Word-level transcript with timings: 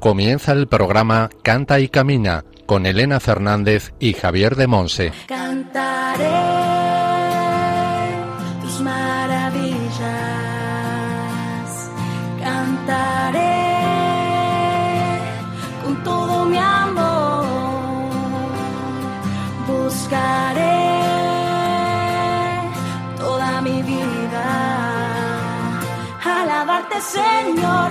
Comienza 0.00 0.52
el 0.52 0.68
programa 0.68 1.28
Canta 1.42 1.80
y 1.80 1.88
Camina 1.88 2.44
con 2.66 2.86
Elena 2.86 3.18
Fernández 3.18 3.92
y 3.98 4.12
Javier 4.12 4.54
de 4.54 4.68
Monse. 4.68 5.12
Cantaré 5.26 6.24
tus 8.62 8.80
maravillas, 8.80 9.98
cantaré 12.40 13.40
con 15.82 16.04
todo 16.04 16.44
mi 16.44 16.58
amor, 16.58 17.44
buscaré 19.66 20.78
toda 23.16 23.60
mi 23.62 23.82
vida, 23.82 24.46
alabarte 26.24 27.00
Señor, 27.00 27.90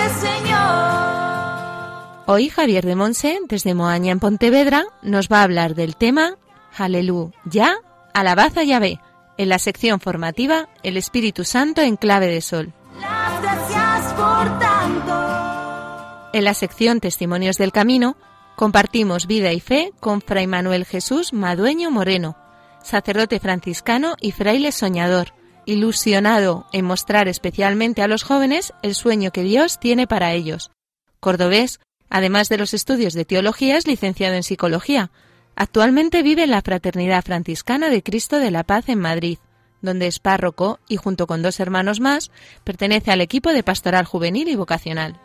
Hoy 2.33 2.47
Javier 2.47 2.85
de 2.85 2.95
Monse, 2.95 3.39
desde 3.49 3.73
Moaña 3.73 4.13
en 4.13 4.21
Pontevedra, 4.21 4.85
nos 5.01 5.27
va 5.27 5.41
a 5.41 5.43
hablar 5.43 5.75
del 5.75 5.97
tema 5.97 6.37
Aleluya, 6.77 7.75
alabad 8.13 8.57
a 8.57 8.63
Yahvé, 8.63 9.01
en 9.37 9.49
la 9.49 9.59
sección 9.59 9.99
formativa 9.99 10.69
El 10.81 10.95
Espíritu 10.95 11.43
Santo 11.43 11.81
en 11.81 11.97
clave 11.97 12.27
de 12.27 12.39
sol. 12.39 12.71
Las 13.01 13.41
gracias 13.41 14.13
por 14.13 14.59
tanto. 14.59 16.29
En 16.31 16.45
la 16.45 16.53
sección 16.53 17.01
Testimonios 17.01 17.57
del 17.57 17.73
Camino, 17.73 18.15
compartimos 18.55 19.27
vida 19.27 19.51
y 19.51 19.59
fe 19.59 19.91
con 19.99 20.21
Fray 20.21 20.47
Manuel 20.47 20.85
Jesús 20.85 21.33
Madueño 21.33 21.91
Moreno, 21.91 22.37
sacerdote 22.81 23.41
franciscano 23.41 24.15
y 24.21 24.31
fraile 24.31 24.71
soñador, 24.71 25.33
ilusionado 25.65 26.65
en 26.71 26.85
mostrar 26.85 27.27
especialmente 27.27 28.01
a 28.01 28.07
los 28.07 28.23
jóvenes 28.23 28.71
el 28.83 28.95
sueño 28.95 29.31
que 29.31 29.43
Dios 29.43 29.81
tiene 29.81 30.07
para 30.07 30.31
ellos. 30.31 30.71
Cordobés, 31.19 31.81
además 32.11 32.49
de 32.49 32.57
los 32.57 32.75
estudios 32.75 33.13
de 33.13 33.25
teología, 33.25 33.77
es 33.77 33.87
licenciado 33.87 34.35
en 34.35 34.43
psicología. 34.43 35.09
Actualmente 35.55 36.21
vive 36.21 36.43
en 36.43 36.51
la 36.51 36.61
Fraternidad 36.61 37.23
Franciscana 37.23 37.89
de 37.89 38.03
Cristo 38.03 38.37
de 38.37 38.51
la 38.51 38.63
Paz 38.63 38.89
en 38.89 38.99
Madrid, 38.99 39.39
donde 39.81 40.07
es 40.07 40.19
párroco 40.19 40.79
y 40.87 40.97
junto 40.97 41.25
con 41.25 41.41
dos 41.41 41.59
hermanos 41.59 41.99
más 41.99 42.29
pertenece 42.63 43.11
al 43.11 43.21
equipo 43.21 43.51
de 43.51 43.63
pastoral 43.63 44.05
juvenil 44.05 44.47
y 44.47 44.55
vocacional. 44.55 45.19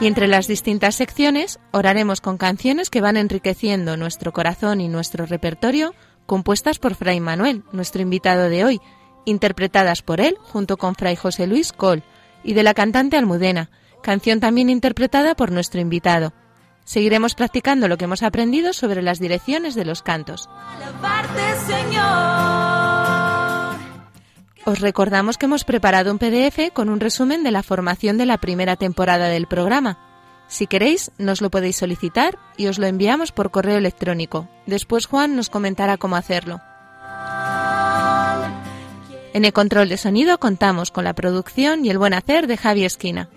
Y 0.00 0.06
entre 0.06 0.28
las 0.28 0.46
distintas 0.46 0.94
secciones 0.94 1.58
oraremos 1.72 2.20
con 2.20 2.38
canciones 2.38 2.88
que 2.88 3.00
van 3.00 3.16
enriqueciendo 3.16 3.96
nuestro 3.96 4.32
corazón 4.32 4.80
y 4.80 4.88
nuestro 4.88 5.26
repertorio, 5.26 5.94
compuestas 6.26 6.78
por 6.78 6.94
Fray 6.94 7.20
Manuel, 7.20 7.64
nuestro 7.72 8.00
invitado 8.00 8.48
de 8.48 8.64
hoy, 8.64 8.80
interpretadas 9.24 10.02
por 10.02 10.20
él 10.20 10.36
junto 10.40 10.76
con 10.76 10.94
Fray 10.94 11.16
José 11.16 11.46
Luis 11.46 11.72
Col, 11.72 12.02
y 12.44 12.54
de 12.54 12.62
la 12.62 12.74
cantante 12.74 13.16
Almudena, 13.16 13.70
canción 14.02 14.40
también 14.40 14.70
interpretada 14.70 15.34
por 15.34 15.52
nuestro 15.52 15.80
invitado. 15.80 16.32
Seguiremos 16.84 17.34
practicando 17.34 17.88
lo 17.88 17.96
que 17.96 18.04
hemos 18.04 18.22
aprendido 18.22 18.72
sobre 18.72 19.02
las 19.02 19.20
direcciones 19.20 19.74
de 19.74 19.84
los 19.84 20.02
cantos. 20.02 20.48
Os 24.64 24.80
recordamos 24.80 25.38
que 25.38 25.46
hemos 25.46 25.64
preparado 25.64 26.12
un 26.12 26.18
PDF 26.18 26.72
con 26.72 26.88
un 26.88 27.00
resumen 27.00 27.44
de 27.44 27.50
la 27.50 27.62
formación 27.62 28.18
de 28.18 28.26
la 28.26 28.38
primera 28.38 28.76
temporada 28.76 29.28
del 29.28 29.46
programa. 29.46 29.98
Si 30.48 30.66
queréis, 30.66 31.12
nos 31.16 31.40
lo 31.40 31.50
podéis 31.50 31.76
solicitar 31.76 32.38
y 32.56 32.66
os 32.66 32.78
lo 32.78 32.86
enviamos 32.86 33.30
por 33.30 33.50
correo 33.52 33.78
electrónico. 33.78 34.48
Después 34.66 35.06
Juan 35.06 35.36
nos 35.36 35.48
comentará 35.48 35.96
cómo 35.96 36.16
hacerlo. 36.16 36.60
En 39.32 39.44
el 39.44 39.52
control 39.52 39.88
de 39.88 39.96
sonido 39.96 40.38
contamos 40.38 40.90
con 40.90 41.04
la 41.04 41.14
producción 41.14 41.84
y 41.84 41.90
el 41.90 41.98
buen 41.98 42.14
hacer 42.14 42.46
de 42.46 42.56
Javi 42.56 42.84
Esquina. 42.84 43.28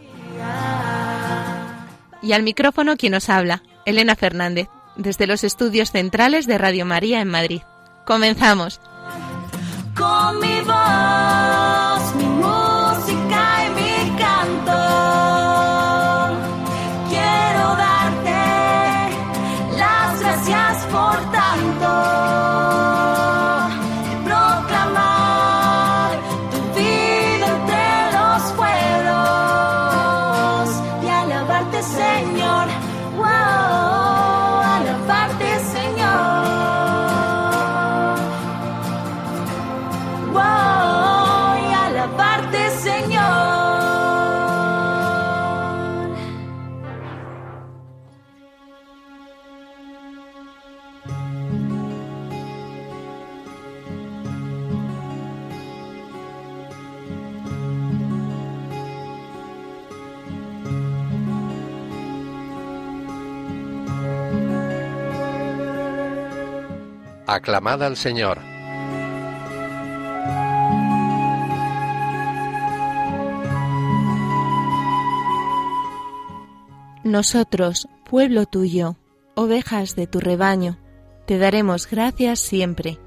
Y 2.22 2.34
al 2.34 2.44
micrófono 2.44 2.98
quien 2.98 3.14
os 3.14 3.30
habla, 3.30 3.64
Elena 3.86 4.16
Fernández, 4.16 4.70
desde 4.96 5.28
los 5.28 5.44
estudios 5.44 5.92
centrales 5.92 6.48
de 6.48 6.58
Radio 6.58 6.86
María 6.86 7.22
en 7.22 7.28
Madrid. 7.28 7.62
Comenzamos. 8.06 8.80
Con 9.96 10.40
mi 10.40 10.62
voz, 10.62 12.16
mi 12.16 12.26
música 12.26 12.63
Aclamad 67.34 67.82
al 67.82 67.98
Señor. 67.98 68.40
Nosotros, 77.04 77.88
pueblo 78.08 78.46
tuyo, 78.46 78.98
ovejas 79.34 79.96
de 79.96 80.06
tu 80.06 80.20
rebaño, 80.20 80.78
te 81.26 81.40
daremos 81.40 81.90
gracias 81.90 82.40
siempre. 82.40 83.00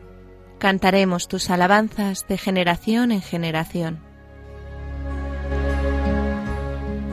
Cantaremos 0.59 1.29
tus 1.29 1.49
alabanzas 1.49 2.27
de 2.29 2.37
generación 2.37 3.13
en 3.13 3.23
generación. 3.23 4.01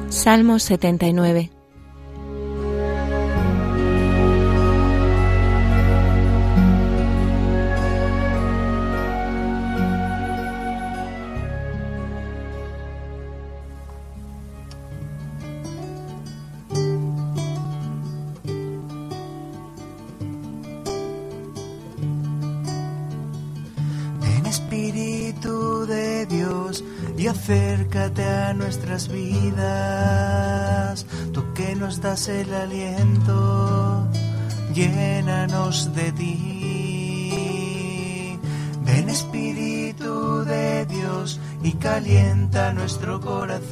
Salmo 0.10 0.58
79 0.58 1.53
nuestras 28.84 29.08
vidas. 29.08 31.06
Tú 31.32 31.54
que 31.54 31.74
nos 31.76 32.02
das 32.02 32.28
el 32.28 32.54
aliento, 32.54 34.08
llénanos 34.74 35.96
de 35.96 36.12
ti. 36.12 37.60
Ven 38.84 39.10
Espíritu 39.10 40.44
de 40.44 40.86
Dios 40.86 41.40
y 41.64 41.72
calienta 41.74 42.74
nuestro 42.74 43.22
corazón. 43.22 43.64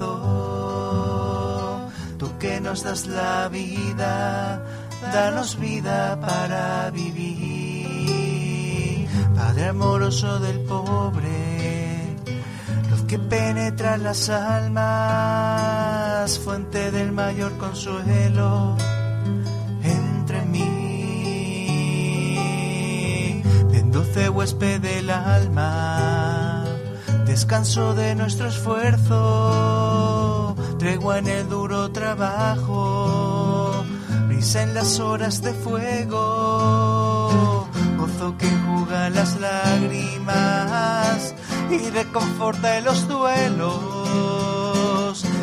Tú 2.18 2.38
que 2.40 2.62
nos 2.62 2.84
das 2.84 3.08
la 3.08 3.50
vida, 3.50 4.66
danos 5.14 5.60
vida 5.60 6.18
para 6.22 6.90
vivir. 6.92 7.92
Padre 9.36 9.66
amoroso 9.68 10.40
del 10.40 10.62
pobre, 10.62 11.41
que 13.12 13.20
penetra 13.20 13.98
las 13.98 14.30
almas, 14.30 14.80
fuente 16.40 16.92
del 16.92 17.12
mayor 17.12 17.58
consuelo 17.58 18.78
entre 19.84 20.42
mí. 20.44 20.64
Ven 23.70 23.92
dulce 23.92 24.30
huésped 24.30 24.80
del 24.80 25.10
alma, 25.10 26.64
descanso 27.26 27.94
de 27.96 28.16
nuestro 28.16 28.48
esfuerzo, 28.48 29.16
tregua 30.80 31.18
en 31.18 31.28
el 31.28 31.50
duro 31.50 31.92
trabajo, 31.92 33.84
risa 34.30 34.64
en 34.64 34.74
las 34.74 35.02
horas 35.02 35.42
de 35.42 35.54
fuego, 35.54 36.18
gozo 37.98 38.38
que 38.38 38.48
juga 38.48 39.10
las 39.10 39.38
lágrimas 39.38 41.36
y 41.72 41.90
reconforta 41.90 42.78
en 42.78 42.86
los 42.86 43.08
duelos. 43.08 43.82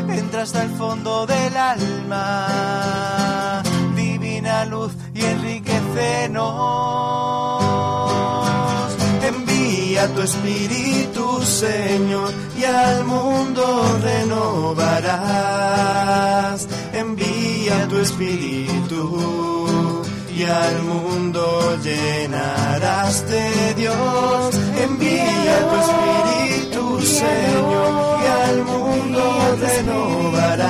Entra 0.09 0.43
hasta 0.43 0.63
el 0.63 0.71
fondo 0.71 1.27
del 1.27 1.57
alma, 1.57 2.45
divina 3.97 4.67
luz 4.67 4.93
y 5.15 5.25
enriquecenos. 5.25 6.47
Envía 9.23 10.13
tu 10.15 10.21
espíritu, 10.23 11.43
Señor, 11.43 12.33
y 12.59 12.65
al 12.65 13.05
mundo 13.05 13.99
renovarás. 14.03 15.09
Envía 16.93 17.89
tu 17.89 17.97
espíritu 17.99 19.58
y 20.39 20.45
al 20.45 20.83
mundo 20.83 21.77
llenarás 21.83 23.29
de 23.29 23.75
Dios. 23.75 24.55
Envía 24.81 25.59
tu 25.69 25.77
espíritu, 25.85 27.01
Señor, 27.01 28.21
y 28.23 28.27
al 28.47 28.63
mundo 28.63 29.23
renovarás. 29.61 30.69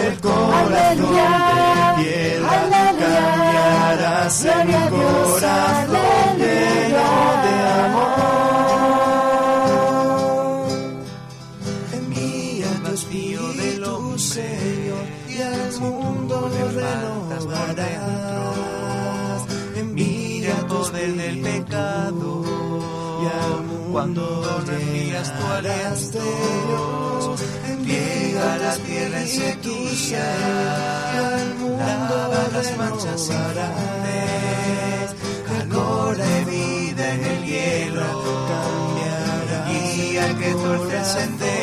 El 0.00 0.20
corazón 0.20 1.14
de 1.14 2.02
piedra 2.02 2.58
cambiarás 2.98 4.44
en 4.44 4.68
un 4.68 4.88
corazón 4.90 6.38
lleno 6.38 7.06
de 7.44 7.54
amor. 7.84 8.25
Envías 25.26 25.32
tu 25.38 25.46
aliento, 25.46 26.22
riega 27.84 28.56
la 28.58 28.74
tierra 28.76 29.20
en 29.20 29.28
sequía, 29.28 30.26
lava 31.78 32.48
las 32.52 32.76
manchas 32.76 33.28
grandes, 33.54 35.14
calor 35.46 36.16
de 36.16 36.44
vida 36.44 37.14
en 37.14 37.24
el 37.24 37.44
hielo, 37.44 38.06
guía 39.68 40.24
al 40.24 40.38
que 40.38 40.52
tuerce 40.52 40.96
el 40.96 41.04
sendero, 41.04 41.55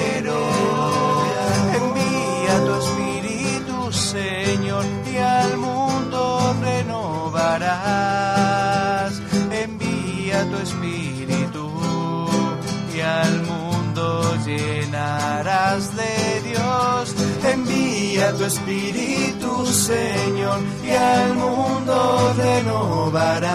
Envía 18.24 18.38
tu 18.38 18.46
espíritu, 18.46 19.66
Señor, 19.66 20.60
y 20.84 20.92
al 20.92 21.34
mundo 21.36 22.34
renovarás. 22.38 23.52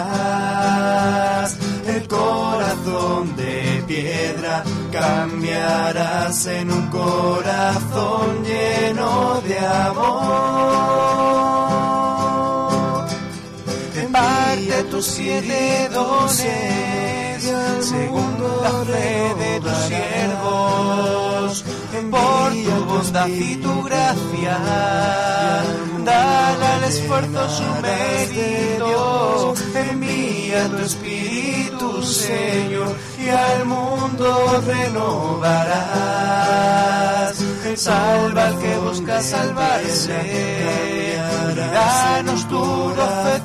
El 1.87 2.07
corazón 2.07 3.35
de 3.35 3.83
piedra 3.87 4.63
cambiarás 4.91 6.45
en 6.45 6.71
un 6.71 6.87
corazón 6.87 8.43
lleno 8.43 9.41
de 9.41 9.57
amor. 9.59 10.59
Parte 14.11 14.83
tus 14.91 15.05
siete 15.05 15.89
dones 15.91 17.19
según 17.81 18.37
la 18.61 18.71
fe 18.85 19.33
de 19.35 19.59
tus 19.61 19.77
siervos, 19.87 21.63
por 22.09 22.51
tu 22.51 22.85
bondad 22.85 23.27
y 23.27 23.55
tu 23.57 23.83
gracia, 23.83 24.57
dale 26.05 26.65
al 26.65 26.83
esfuerzo 26.85 27.49
su 27.49 27.63
mérito, 27.81 29.53
envía 29.75 30.67
tu 30.69 30.77
espíritu, 30.77 32.01
Señor, 32.03 32.95
y 33.17 33.29
al 33.29 33.65
mundo 33.65 34.61
renovarás. 34.65 35.79
Salva 37.75 38.47
al 38.47 38.57
que 38.59 38.77
busca 38.79 39.21
salvarse, 39.21 41.17
danos 41.71 42.47
tu 42.47 42.59
gozo 42.59 43.39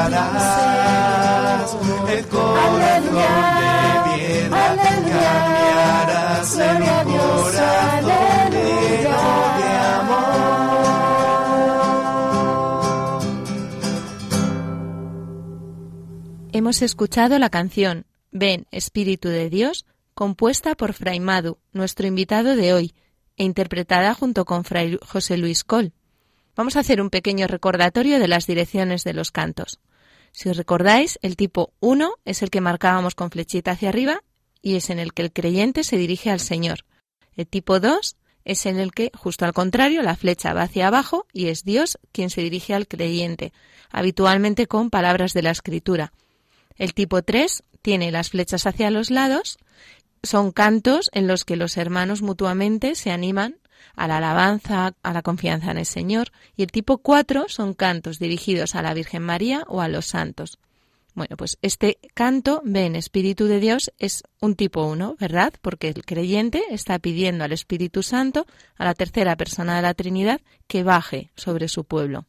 El 0.00 0.14
de 2.06 2.22
piedra. 4.04 4.60
Hemos 16.52 16.82
escuchado 16.82 17.38
la 17.38 17.48
canción 17.50 18.06
Ven, 18.32 18.66
Espíritu 18.70 19.28
de 19.28 19.50
Dios, 19.50 19.86
compuesta 20.14 20.74
por 20.74 20.94
Fray 20.94 21.20
Madu, 21.20 21.58
nuestro 21.72 22.06
invitado 22.06 22.56
de 22.56 22.72
hoy, 22.72 22.94
e 23.36 23.44
interpretada 23.44 24.14
junto 24.14 24.44
con 24.44 24.64
Fray 24.64 24.98
José 25.02 25.36
Luis 25.36 25.64
Col. 25.64 25.92
Vamos 26.56 26.76
a 26.76 26.80
hacer 26.80 27.00
un 27.00 27.10
pequeño 27.10 27.46
recordatorio 27.46 28.18
de 28.18 28.28
las 28.28 28.46
direcciones 28.46 29.04
de 29.04 29.14
los 29.14 29.30
cantos. 29.30 29.78
Si 30.32 30.48
os 30.48 30.56
recordáis, 30.56 31.18
el 31.22 31.36
tipo 31.36 31.72
1 31.80 32.14
es 32.24 32.42
el 32.42 32.50
que 32.50 32.60
marcábamos 32.60 33.14
con 33.14 33.30
flechita 33.30 33.72
hacia 33.72 33.88
arriba 33.88 34.22
y 34.62 34.76
es 34.76 34.90
en 34.90 34.98
el 34.98 35.12
que 35.12 35.22
el 35.22 35.32
creyente 35.32 35.84
se 35.84 35.96
dirige 35.96 36.30
al 36.30 36.40
Señor. 36.40 36.84
El 37.34 37.46
tipo 37.46 37.80
2 37.80 38.16
es 38.44 38.66
en 38.66 38.78
el 38.78 38.92
que, 38.92 39.10
justo 39.14 39.44
al 39.44 39.52
contrario, 39.52 40.02
la 40.02 40.16
flecha 40.16 40.54
va 40.54 40.62
hacia 40.62 40.88
abajo 40.88 41.26
y 41.32 41.48
es 41.48 41.64
Dios 41.64 41.98
quien 42.12 42.30
se 42.30 42.40
dirige 42.42 42.74
al 42.74 42.88
creyente, 42.88 43.52
habitualmente 43.90 44.66
con 44.66 44.90
palabras 44.90 45.32
de 45.32 45.42
la 45.42 45.50
Escritura. 45.50 46.12
El 46.76 46.94
tipo 46.94 47.22
3 47.22 47.62
tiene 47.82 48.10
las 48.10 48.30
flechas 48.30 48.66
hacia 48.66 48.90
los 48.90 49.10
lados, 49.10 49.58
son 50.22 50.52
cantos 50.52 51.10
en 51.12 51.26
los 51.26 51.44
que 51.44 51.56
los 51.56 51.76
hermanos 51.76 52.22
mutuamente 52.22 52.94
se 52.94 53.10
animan 53.10 53.59
a 53.96 54.08
la 54.08 54.18
alabanza, 54.18 54.94
a 55.02 55.12
la 55.12 55.22
confianza 55.22 55.70
en 55.70 55.78
el 55.78 55.86
Señor, 55.86 56.32
y 56.56 56.62
el 56.62 56.70
tipo 56.70 56.98
4 56.98 57.46
son 57.48 57.74
cantos 57.74 58.18
dirigidos 58.18 58.74
a 58.74 58.82
la 58.82 58.94
Virgen 58.94 59.22
María 59.22 59.64
o 59.68 59.80
a 59.80 59.88
los 59.88 60.06
santos. 60.06 60.58
Bueno, 61.14 61.36
pues 61.36 61.58
este 61.60 61.98
canto, 62.14 62.62
ven 62.64 62.94
Espíritu 62.94 63.46
de 63.46 63.60
Dios, 63.60 63.92
es 63.98 64.22
un 64.40 64.54
tipo 64.54 64.84
1, 64.84 65.16
¿verdad? 65.18 65.52
Porque 65.60 65.88
el 65.88 66.04
creyente 66.04 66.62
está 66.70 66.98
pidiendo 66.98 67.44
al 67.44 67.52
Espíritu 67.52 68.02
Santo, 68.02 68.46
a 68.76 68.84
la 68.84 68.94
tercera 68.94 69.36
persona 69.36 69.76
de 69.76 69.82
la 69.82 69.94
Trinidad, 69.94 70.40
que 70.66 70.84
baje 70.84 71.30
sobre 71.34 71.68
su 71.68 71.84
pueblo. 71.84 72.26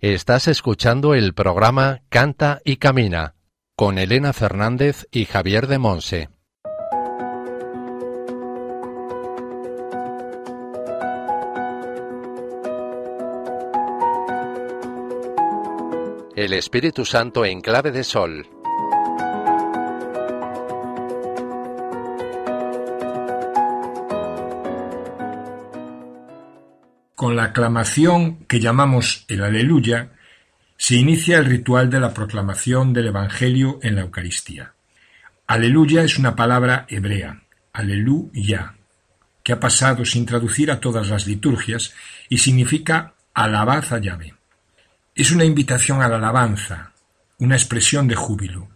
Estás 0.00 0.48
escuchando 0.48 1.14
el 1.14 1.34
programa 1.34 2.02
Canta 2.08 2.60
y 2.64 2.76
Camina 2.76 3.34
con 3.76 3.98
Elena 3.98 4.32
Fernández 4.32 5.06
y 5.10 5.26
Javier 5.26 5.66
de 5.66 5.78
Monse. 5.78 6.28
El 16.46 16.52
Espíritu 16.52 17.04
Santo 17.04 17.44
en 17.44 17.60
clave 17.60 17.90
de 17.90 18.04
sol. 18.04 18.48
Con 27.16 27.34
la 27.34 27.46
aclamación 27.46 28.44
que 28.44 28.60
llamamos 28.60 29.24
el 29.26 29.42
aleluya, 29.42 30.12
se 30.76 30.94
inicia 30.94 31.38
el 31.38 31.46
ritual 31.46 31.90
de 31.90 31.98
la 31.98 32.14
proclamación 32.14 32.92
del 32.92 33.08
Evangelio 33.08 33.80
en 33.82 33.96
la 33.96 34.02
Eucaristía. 34.02 34.72
Aleluya 35.48 36.04
es 36.04 36.16
una 36.16 36.36
palabra 36.36 36.86
hebrea, 36.88 37.42
aleluya, 37.72 38.76
que 39.42 39.52
ha 39.52 39.58
pasado 39.58 40.04
sin 40.04 40.24
traducir 40.24 40.70
a 40.70 40.78
todas 40.78 41.08
las 41.08 41.26
liturgias 41.26 41.92
y 42.28 42.38
significa 42.38 43.14
alabad 43.34 43.84
a. 43.92 44.35
Es 45.16 45.30
una 45.30 45.46
invitación 45.46 46.02
a 46.02 46.08
la 46.08 46.16
alabanza, 46.16 46.92
una 47.38 47.56
expresión 47.56 48.06
de 48.06 48.14
júbilo. 48.14 48.68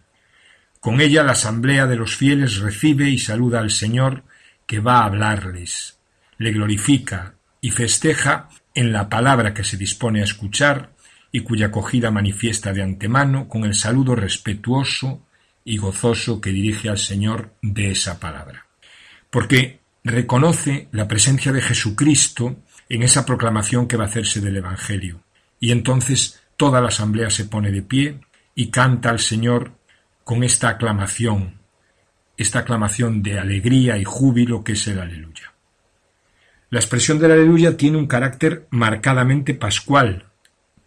Con 0.79 0.99
ella 0.99 1.21
la 1.21 1.33
asamblea 1.33 1.85
de 1.85 1.95
los 1.95 2.15
fieles 2.15 2.57
recibe 2.57 3.11
y 3.11 3.19
saluda 3.19 3.59
al 3.59 3.69
Señor 3.69 4.23
que 4.65 4.79
va 4.79 5.01
a 5.01 5.05
hablarles, 5.05 5.99
le 6.39 6.51
glorifica 6.51 7.35
y 7.61 7.69
festeja 7.69 8.49
en 8.73 8.91
la 8.91 9.07
palabra 9.07 9.53
que 9.53 9.63
se 9.63 9.77
dispone 9.77 10.21
a 10.21 10.23
escuchar 10.23 10.95
y 11.31 11.41
cuya 11.41 11.67
acogida 11.67 12.09
manifiesta 12.09 12.73
de 12.73 12.81
antemano 12.81 13.47
con 13.47 13.63
el 13.63 13.75
saludo 13.75 14.15
respetuoso 14.15 15.23
y 15.63 15.77
gozoso 15.77 16.41
que 16.41 16.49
dirige 16.49 16.89
al 16.89 16.97
Señor 16.97 17.53
de 17.61 17.91
esa 17.91 18.19
palabra. 18.19 18.65
Porque 19.29 19.81
reconoce 20.03 20.87
la 20.91 21.07
presencia 21.07 21.51
de 21.51 21.61
Jesucristo 21.61 22.63
en 22.89 23.03
esa 23.03 23.27
proclamación 23.27 23.87
que 23.87 23.95
va 23.95 24.05
a 24.05 24.07
hacerse 24.07 24.41
del 24.41 24.57
Evangelio. 24.57 25.21
Y 25.61 25.71
entonces 25.71 26.41
toda 26.57 26.81
la 26.81 26.89
asamblea 26.89 27.29
se 27.29 27.45
pone 27.45 27.71
de 27.71 27.83
pie 27.83 28.19
y 28.55 28.71
canta 28.71 29.11
al 29.11 29.19
Señor 29.19 29.71
con 30.25 30.43
esta 30.43 30.69
aclamación, 30.69 31.59
esta 32.35 32.59
aclamación 32.59 33.21
de 33.21 33.39
alegría 33.39 33.97
y 33.97 34.03
júbilo 34.03 34.63
que 34.63 34.73
es 34.73 34.87
el 34.87 34.99
aleluya. 34.99 35.53
La 36.71 36.79
expresión 36.79 37.19
del 37.19 37.31
aleluya 37.31 37.77
tiene 37.77 37.97
un 37.97 38.07
carácter 38.07 38.67
marcadamente 38.71 39.53
pascual, 39.53 40.25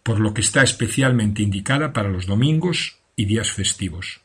por 0.03 0.19
lo 0.19 0.33
que 0.33 0.41
está 0.41 0.61
especialmente 0.61 1.41
indicada 1.41 1.93
para 1.93 2.09
los 2.09 2.25
domingos 2.25 2.97
y 3.15 3.25
días 3.25 3.51
festivos. 3.51 4.21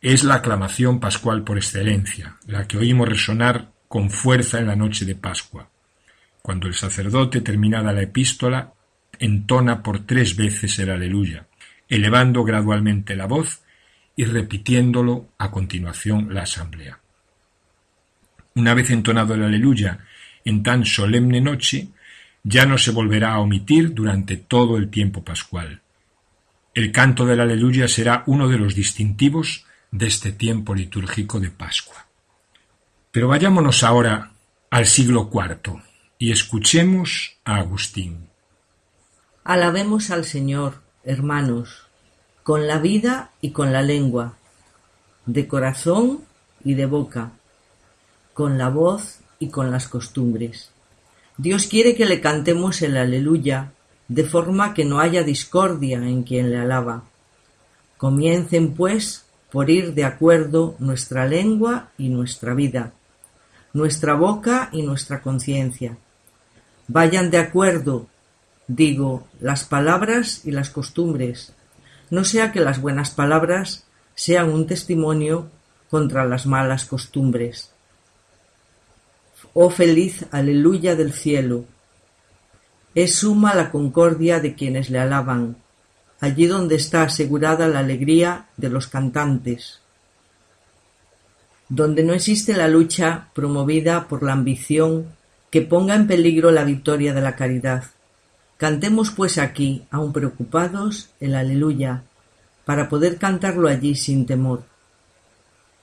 Es 0.00 0.24
la 0.24 0.36
aclamación 0.36 0.98
pascual 0.98 1.44
por 1.44 1.56
excelencia, 1.56 2.36
la 2.46 2.66
que 2.66 2.78
oímos 2.78 3.08
resonar 3.08 3.70
con 3.86 4.10
fuerza 4.10 4.58
en 4.58 4.66
la 4.66 4.76
noche 4.76 5.04
de 5.04 5.14
Pascua, 5.14 5.70
cuando 6.42 6.66
el 6.66 6.74
sacerdote, 6.74 7.40
terminada 7.42 7.92
la 7.92 8.02
epístola, 8.02 8.72
entona 9.18 9.82
por 9.82 10.06
tres 10.06 10.36
veces 10.36 10.78
el 10.78 10.90
aleluya, 10.90 11.46
elevando 11.88 12.44
gradualmente 12.44 13.16
la 13.16 13.26
voz 13.26 13.62
y 14.16 14.24
repitiéndolo 14.24 15.28
a 15.38 15.50
continuación 15.50 16.34
la 16.34 16.42
asamblea. 16.42 17.00
Una 18.54 18.74
vez 18.74 18.90
entonado 18.90 19.34
el 19.34 19.44
aleluya 19.44 20.00
en 20.44 20.62
tan 20.62 20.84
solemne 20.84 21.40
noche, 21.40 21.88
ya 22.42 22.66
no 22.66 22.78
se 22.78 22.90
volverá 22.90 23.34
a 23.34 23.40
omitir 23.40 23.94
durante 23.94 24.36
todo 24.36 24.76
el 24.76 24.90
tiempo 24.90 25.22
pascual. 25.22 25.82
El 26.74 26.92
canto 26.92 27.26
del 27.26 27.40
aleluya 27.40 27.88
será 27.88 28.22
uno 28.26 28.48
de 28.48 28.58
los 28.58 28.74
distintivos 28.74 29.66
de 29.90 30.06
este 30.06 30.32
tiempo 30.32 30.74
litúrgico 30.74 31.40
de 31.40 31.50
Pascua. 31.50 32.06
Pero 33.10 33.28
vayámonos 33.28 33.82
ahora 33.82 34.32
al 34.70 34.86
siglo 34.86 35.30
IV 35.32 35.82
y 36.18 36.30
escuchemos 36.30 37.36
a 37.44 37.56
Agustín. 37.56 38.27
Alabemos 39.48 40.10
al 40.10 40.26
Señor, 40.26 40.74
hermanos, 41.04 41.86
con 42.42 42.66
la 42.66 42.76
vida 42.76 43.30
y 43.40 43.52
con 43.52 43.72
la 43.72 43.80
lengua, 43.80 44.34
de 45.24 45.48
corazón 45.48 46.20
y 46.62 46.74
de 46.74 46.84
boca, 46.84 47.32
con 48.34 48.58
la 48.58 48.68
voz 48.68 49.20
y 49.38 49.48
con 49.48 49.70
las 49.70 49.88
costumbres. 49.88 50.70
Dios 51.38 51.66
quiere 51.66 51.96
que 51.96 52.04
le 52.04 52.20
cantemos 52.20 52.82
el 52.82 52.98
aleluya, 52.98 53.72
de 54.08 54.24
forma 54.24 54.74
que 54.74 54.84
no 54.84 55.00
haya 55.00 55.22
discordia 55.22 55.96
en 55.96 56.24
quien 56.24 56.50
le 56.50 56.58
alaba. 56.58 57.04
Comiencen, 57.96 58.74
pues, 58.74 59.24
por 59.50 59.70
ir 59.70 59.94
de 59.94 60.04
acuerdo 60.04 60.76
nuestra 60.78 61.26
lengua 61.26 61.88
y 61.96 62.10
nuestra 62.10 62.52
vida, 62.52 62.92
nuestra 63.72 64.12
boca 64.12 64.68
y 64.72 64.82
nuestra 64.82 65.22
conciencia. 65.22 65.96
Vayan 66.86 67.30
de 67.30 67.38
acuerdo, 67.38 68.08
digo, 68.68 69.26
las 69.40 69.64
palabras 69.64 70.42
y 70.44 70.52
las 70.52 70.70
costumbres, 70.70 71.52
no 72.10 72.24
sea 72.24 72.52
que 72.52 72.60
las 72.60 72.80
buenas 72.80 73.10
palabras 73.10 73.84
sean 74.14 74.50
un 74.50 74.66
testimonio 74.66 75.50
contra 75.90 76.24
las 76.24 76.46
malas 76.46 76.84
costumbres. 76.84 77.72
Oh 79.54 79.70
feliz 79.70 80.26
aleluya 80.30 80.94
del 80.94 81.12
cielo. 81.12 81.64
Es 82.94 83.16
suma 83.16 83.54
la 83.54 83.70
concordia 83.70 84.40
de 84.40 84.54
quienes 84.54 84.90
le 84.90 85.00
alaban, 85.00 85.56
allí 86.20 86.46
donde 86.46 86.76
está 86.76 87.02
asegurada 87.02 87.66
la 87.66 87.80
alegría 87.80 88.46
de 88.56 88.70
los 88.70 88.86
cantantes 88.86 89.80
donde 91.68 92.02
no 92.02 92.14
existe 92.14 92.54
la 92.54 92.68
lucha 92.68 93.28
promovida 93.34 94.08
por 94.08 94.22
la 94.22 94.32
ambición 94.32 95.06
que 95.50 95.62
ponga 95.62 95.94
en 95.94 96.06
peligro 96.06 96.50
la 96.50 96.64
victoria 96.64 97.12
de 97.12 97.20
la 97.20 97.36
caridad. 97.36 97.84
Cantemos 98.58 99.12
pues 99.12 99.38
aquí, 99.38 99.86
aun 99.88 100.12
preocupados, 100.12 101.10
el 101.20 101.36
aleluya, 101.36 102.02
para 102.64 102.88
poder 102.88 103.16
cantarlo 103.16 103.68
allí 103.68 103.94
sin 103.94 104.26
temor. 104.26 104.64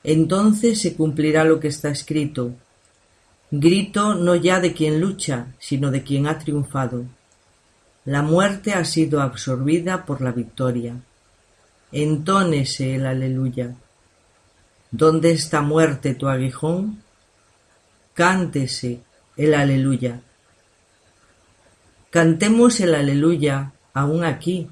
Entonces 0.03 0.81
se 0.81 0.93
cumplirá 0.93 1.45
lo 1.45 1.61
que 1.61 1.69
está 1.69 1.89
escrito. 1.89 2.51
Grito 3.49 4.13
no 4.13 4.35
ya 4.35 4.59
de 4.59 4.73
quien 4.73 4.99
lucha, 4.99 5.47
sino 5.57 5.89
de 5.89 6.03
quien 6.03 6.27
ha 6.27 6.37
triunfado. 6.37 7.05
La 8.03 8.21
muerte 8.21 8.73
ha 8.73 8.83
sido 8.83 9.21
absorbida 9.21 10.05
por 10.05 10.19
la 10.19 10.33
victoria. 10.33 10.95
Entónese 11.93 12.95
el 12.95 13.05
aleluya. 13.05 13.73
¿Dónde 14.91 15.31
está 15.31 15.61
muerte 15.61 16.13
tu 16.13 16.27
aguijón? 16.27 17.01
Cántese 18.13 18.99
el 19.37 19.53
aleluya. 19.53 20.21
Cantemos 22.15 22.79
el 22.79 22.95
aleluya 22.95 23.73
aún 23.93 24.23
aquí, 24.23 24.69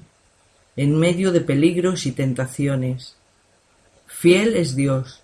en 0.76 0.98
medio 0.98 1.30
de 1.30 1.42
peligros 1.42 2.06
y 2.06 2.12
tentaciones. 2.12 3.16
Fiel 4.06 4.56
es 4.56 4.74
Dios, 4.74 5.20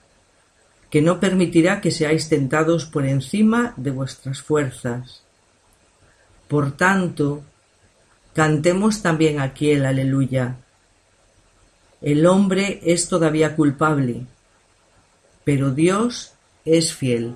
que 0.91 1.01
no 1.01 1.19
permitirá 1.19 1.81
que 1.81 1.91
seáis 1.91 2.29
tentados 2.29 2.85
por 2.85 3.07
encima 3.07 3.73
de 3.79 3.91
vuestras 3.91 4.43
fuerzas. 4.43 5.23
Por 6.47 6.73
tanto, 6.73 7.43
cantemos 8.35 9.01
también 9.01 9.41
aquí 9.41 9.71
el 9.71 9.87
aleluya. 9.87 10.57
El 12.03 12.27
hombre 12.27 12.81
es 12.85 13.09
todavía 13.09 13.57
culpable, 13.57 14.27
pero 15.43 15.71
Dios 15.71 16.35
es 16.67 16.95
fiel. 16.95 17.35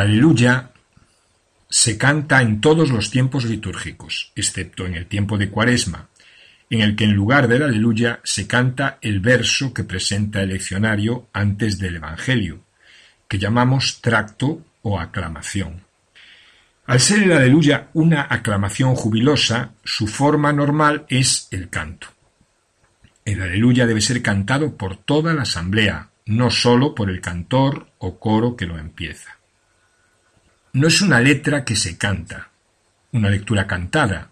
Aleluya 0.00 0.70
se 1.68 1.96
canta 1.96 2.42
en 2.42 2.60
todos 2.60 2.90
los 2.90 3.10
tiempos 3.10 3.44
litúrgicos, 3.44 4.32
excepto 4.34 4.86
en 4.86 4.94
el 4.94 5.06
tiempo 5.06 5.38
de 5.38 5.50
Cuaresma, 5.50 6.08
en 6.68 6.80
el 6.80 6.96
que 6.96 7.04
en 7.04 7.12
lugar 7.12 7.48
del 7.48 7.62
aleluya 7.62 8.20
se 8.24 8.46
canta 8.46 8.98
el 9.02 9.20
verso 9.20 9.72
que 9.72 9.84
presenta 9.84 10.42
el 10.42 10.50
leccionario 10.50 11.28
antes 11.32 11.78
del 11.78 11.96
Evangelio, 11.96 12.60
que 13.28 13.38
llamamos 13.38 14.00
tracto 14.00 14.64
o 14.82 14.98
aclamación. 14.98 15.82
Al 16.86 16.98
ser 16.98 17.22
el 17.22 17.32
aleluya 17.32 17.88
una 17.92 18.26
aclamación 18.28 18.96
jubilosa, 18.96 19.72
su 19.84 20.08
forma 20.08 20.52
normal 20.52 21.06
es 21.08 21.46
el 21.52 21.68
canto. 21.68 22.08
El 23.24 23.42
aleluya 23.42 23.86
debe 23.86 24.00
ser 24.00 24.22
cantado 24.22 24.76
por 24.76 24.96
toda 24.96 25.34
la 25.34 25.42
asamblea, 25.42 26.08
no 26.26 26.50
sólo 26.50 26.94
por 26.94 27.10
el 27.10 27.20
cantor 27.20 27.88
o 27.98 28.18
coro 28.18 28.56
que 28.56 28.66
lo 28.66 28.78
empieza. 28.78 29.39
No 30.72 30.86
es 30.86 31.02
una 31.02 31.20
letra 31.20 31.64
que 31.64 31.74
se 31.74 31.98
canta, 31.98 32.50
una 33.12 33.28
lectura 33.28 33.66
cantada, 33.66 34.30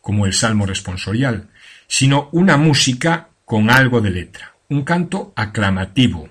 como 0.00 0.26
el 0.26 0.32
salmo 0.32 0.64
responsorial, 0.64 1.48
sino 1.88 2.28
una 2.32 2.56
música 2.56 3.28
con 3.44 3.68
algo 3.68 4.00
de 4.00 4.10
letra, 4.10 4.54
un 4.68 4.84
canto 4.84 5.32
aclamativo, 5.34 6.30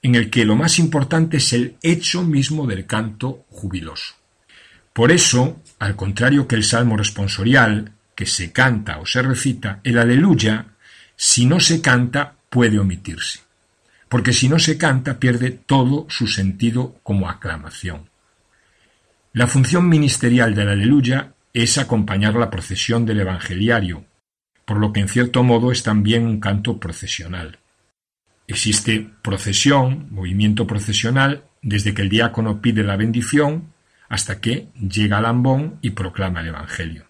en 0.00 0.14
el 0.14 0.30
que 0.30 0.46
lo 0.46 0.56
más 0.56 0.78
importante 0.78 1.36
es 1.36 1.52
el 1.52 1.76
hecho 1.82 2.22
mismo 2.22 2.66
del 2.66 2.86
canto 2.86 3.44
jubiloso. 3.50 4.14
Por 4.94 5.12
eso, 5.12 5.62
al 5.78 5.94
contrario 5.94 6.48
que 6.48 6.56
el 6.56 6.64
salmo 6.64 6.96
responsorial, 6.96 7.92
que 8.14 8.26
se 8.26 8.52
canta 8.52 8.98
o 8.98 9.06
se 9.06 9.20
recita, 9.22 9.80
el 9.84 9.98
aleluya, 9.98 10.66
si 11.14 11.44
no 11.44 11.60
se 11.60 11.82
canta, 11.82 12.36
puede 12.48 12.78
omitirse, 12.78 13.40
porque 14.08 14.32
si 14.32 14.48
no 14.48 14.58
se 14.58 14.78
canta 14.78 15.18
pierde 15.18 15.50
todo 15.50 16.06
su 16.08 16.26
sentido 16.26 16.96
como 17.02 17.28
aclamación. 17.28 18.08
La 19.32 19.46
función 19.46 19.88
ministerial 19.88 20.54
del 20.54 20.68
aleluya 20.68 21.34
es 21.52 21.76
acompañar 21.76 22.34
la 22.34 22.50
procesión 22.50 23.04
del 23.04 23.20
evangeliario, 23.20 24.04
por 24.64 24.78
lo 24.78 24.92
que 24.92 25.00
en 25.00 25.08
cierto 25.08 25.42
modo 25.42 25.70
es 25.70 25.82
también 25.82 26.26
un 26.26 26.40
canto 26.40 26.78
procesional. 26.78 27.58
Existe 28.46 29.10
procesión, 29.22 30.08
movimiento 30.10 30.66
procesional, 30.66 31.44
desde 31.60 31.92
que 31.92 32.02
el 32.02 32.08
diácono 32.08 32.62
pide 32.62 32.82
la 32.82 32.96
bendición 32.96 33.74
hasta 34.08 34.40
que 34.40 34.68
llega 34.74 35.18
al 35.18 35.26
ambón 35.26 35.78
y 35.82 35.90
proclama 35.90 36.40
el 36.40 36.48
Evangelio. 36.48 37.04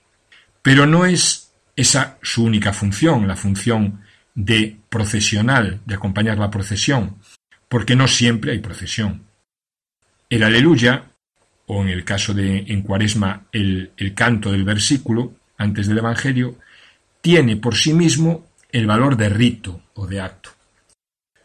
Pero 0.62 0.87
no 0.87 1.06
es 1.06 1.52
esa 1.76 2.18
su 2.22 2.44
única 2.44 2.72
función, 2.72 3.28
la 3.28 3.37
función 3.37 4.00
de 4.34 4.76
procesional, 4.88 5.80
de 5.87 5.94
acompañar 5.94 6.38
la 6.38 6.50
procesión, 6.50 7.18
porque 7.68 7.94
no 7.94 8.08
siempre 8.08 8.52
hay 8.52 8.58
procesión. 8.58 9.25
El 10.28 10.42
aleluya, 10.42 11.12
o 11.68 11.82
en 11.82 11.88
el 11.88 12.04
caso 12.04 12.34
de 12.34 12.64
en 12.68 12.82
cuaresma 12.82 13.44
el, 13.52 13.92
el 13.96 14.14
canto 14.14 14.50
del 14.50 14.64
versículo 14.64 15.34
antes 15.56 15.87
del 15.87 15.98
Evangelio, 15.98 16.56
tiene 17.20 17.56
por 17.56 17.76
sí 17.76 17.92
mismo 17.92 18.46
el 18.70 18.87
valor 18.87 19.16
de 19.16 19.28
rito 19.28 19.82
o 19.94 20.06
de 20.06 20.20
acto. 20.20 20.50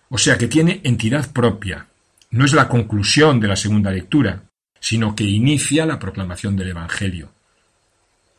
O 0.10 0.18
sea 0.18 0.38
que 0.38 0.48
tiene 0.48 0.82
entidad 0.84 1.32
propia. 1.32 1.88
No 2.32 2.46
es 2.46 2.54
la 2.54 2.68
conclusión 2.68 3.40
de 3.40 3.48
la 3.48 3.56
segunda 3.56 3.92
lectura, 3.92 4.44
sino 4.80 5.16
que 5.16 5.24
inicia 5.24 5.86
la 5.86 6.00
proclamación 6.00 6.56
del 6.56 6.70
Evangelio. 6.70 7.32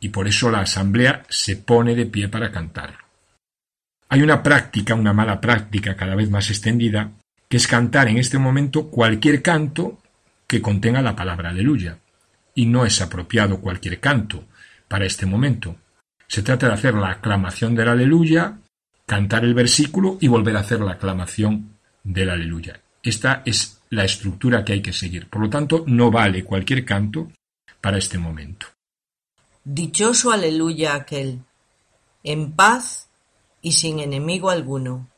Y 0.00 0.08
por 0.08 0.26
eso 0.28 0.50
la 0.50 0.60
asamblea 0.60 1.24
se 1.28 1.56
pone 1.56 1.94
de 1.94 2.06
pie 2.06 2.28
para 2.28 2.50
cantarlo. 2.50 2.98
Hay 4.08 4.22
una 4.22 4.42
práctica, 4.42 4.94
una 4.94 5.12
mala 5.12 5.40
práctica 5.40 5.96
cada 5.96 6.14
vez 6.14 6.30
más 6.30 6.48
extendida, 6.50 7.12
que 7.48 7.56
es 7.56 7.66
cantar 7.66 8.08
en 8.08 8.18
este 8.18 8.38
momento 8.38 8.90
cualquier 8.90 9.42
canto 9.42 9.98
que 10.54 10.62
contenga 10.62 11.02
la 11.02 11.16
palabra 11.16 11.50
aleluya. 11.50 11.98
Y 12.54 12.66
no 12.66 12.86
es 12.86 13.00
apropiado 13.00 13.60
cualquier 13.60 13.98
canto 13.98 14.44
para 14.86 15.04
este 15.04 15.26
momento. 15.26 15.74
Se 16.28 16.44
trata 16.44 16.68
de 16.68 16.74
hacer 16.74 16.94
la 16.94 17.10
aclamación 17.10 17.74
del 17.74 17.88
aleluya, 17.88 18.58
cantar 19.04 19.44
el 19.44 19.52
versículo 19.52 20.16
y 20.20 20.28
volver 20.28 20.56
a 20.56 20.60
hacer 20.60 20.78
la 20.80 20.92
aclamación 20.92 21.76
del 22.04 22.30
aleluya. 22.30 22.80
Esta 23.02 23.42
es 23.44 23.82
la 23.90 24.04
estructura 24.04 24.64
que 24.64 24.74
hay 24.74 24.80
que 24.80 24.92
seguir. 24.92 25.28
Por 25.28 25.42
lo 25.42 25.50
tanto, 25.50 25.82
no 25.88 26.12
vale 26.12 26.44
cualquier 26.44 26.84
canto 26.84 27.32
para 27.80 27.98
este 27.98 28.18
momento. 28.18 28.68
Dichoso 29.64 30.30
aleluya 30.30 30.94
aquel, 30.94 31.40
en 32.22 32.52
paz 32.52 33.08
y 33.60 33.72
sin 33.72 33.98
enemigo 33.98 34.50
alguno. 34.50 35.08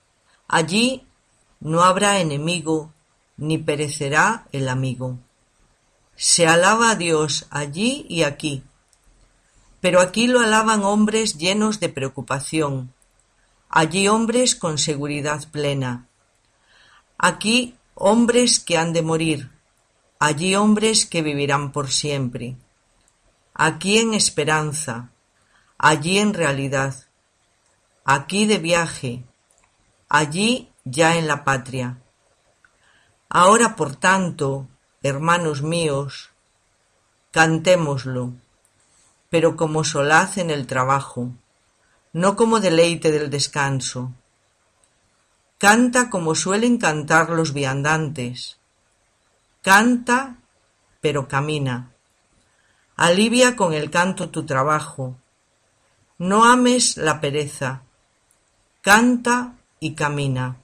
Allí 0.48 1.02
no 1.60 1.82
habrá 1.82 2.20
enemigo, 2.20 2.94
ni 3.36 3.58
perecerá 3.58 4.46
el 4.52 4.70
amigo. 4.70 5.18
Se 6.16 6.46
alaba 6.46 6.90
a 6.90 6.94
Dios 6.94 7.46
allí 7.50 8.06
y 8.08 8.22
aquí, 8.22 8.64
pero 9.82 10.00
aquí 10.00 10.26
lo 10.26 10.40
alaban 10.40 10.82
hombres 10.82 11.36
llenos 11.36 11.78
de 11.78 11.90
preocupación, 11.90 12.94
allí 13.68 14.08
hombres 14.08 14.54
con 14.54 14.78
seguridad 14.78 15.46
plena, 15.50 16.08
aquí 17.18 17.76
hombres 17.94 18.60
que 18.60 18.78
han 18.78 18.94
de 18.94 19.02
morir, 19.02 19.50
allí 20.18 20.54
hombres 20.54 21.04
que 21.04 21.20
vivirán 21.20 21.70
por 21.70 21.90
siempre, 21.90 22.56
aquí 23.52 23.98
en 23.98 24.14
esperanza, 24.14 25.10
allí 25.76 26.18
en 26.18 26.32
realidad, 26.32 26.94
aquí 28.06 28.46
de 28.46 28.56
viaje, 28.56 29.22
allí 30.08 30.72
ya 30.84 31.16
en 31.16 31.26
la 31.26 31.44
patria. 31.44 31.98
Ahora, 33.28 33.76
por 33.76 33.96
tanto, 33.96 34.68
hermanos 35.06 35.62
míos, 35.62 36.30
cantémoslo 37.30 38.32
pero 39.30 39.56
como 39.56 39.84
solaz 39.84 40.38
en 40.38 40.50
el 40.50 40.66
trabajo, 40.66 41.30
no 42.12 42.36
como 42.36 42.60
deleite 42.60 43.10
del 43.10 43.30
descanso. 43.30 44.12
Canta 45.58 46.10
como 46.10 46.34
suelen 46.34 46.78
cantar 46.78 47.30
los 47.30 47.52
viandantes. 47.52 48.58
Canta, 49.62 50.36
pero 51.00 51.28
camina. 51.28 51.92
Alivia 52.96 53.56
con 53.56 53.74
el 53.74 53.90
canto 53.90 54.30
tu 54.30 54.46
trabajo. 54.46 55.18
No 56.18 56.44
ames 56.44 56.96
la 56.96 57.20
pereza. 57.20 57.82
Canta 58.80 59.54
y 59.80 59.94
camina. 59.94 60.56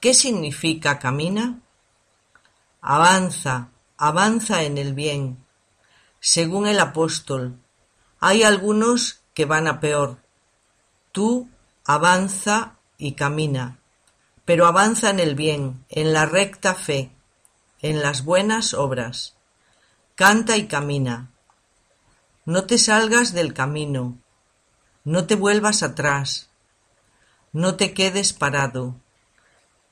¿Qué 0.00 0.14
significa 0.14 0.98
camina? 0.98 1.61
Avanza, 2.82 3.70
avanza 3.96 4.64
en 4.64 4.76
el 4.76 4.92
bien 4.92 5.42
según 6.24 6.68
el 6.68 6.78
apóstol, 6.78 7.58
hay 8.20 8.44
algunos 8.44 9.22
que 9.34 9.44
van 9.44 9.66
a 9.66 9.80
peor. 9.80 10.18
Tú 11.10 11.48
avanza 11.84 12.76
y 12.96 13.14
camina, 13.14 13.80
pero 14.44 14.68
avanza 14.68 15.10
en 15.10 15.18
el 15.18 15.34
bien, 15.34 15.84
en 15.88 16.12
la 16.12 16.24
recta 16.24 16.76
fe, 16.76 17.10
en 17.80 18.00
las 18.02 18.24
buenas 18.24 18.72
obras. 18.72 19.34
Canta 20.14 20.56
y 20.56 20.68
camina. 20.68 21.32
No 22.44 22.66
te 22.66 22.78
salgas 22.78 23.32
del 23.32 23.52
camino, 23.52 24.16
no 25.02 25.26
te 25.26 25.34
vuelvas 25.34 25.82
atrás, 25.82 26.50
no 27.52 27.74
te 27.74 27.94
quedes 27.94 28.32
parado. 28.32 28.94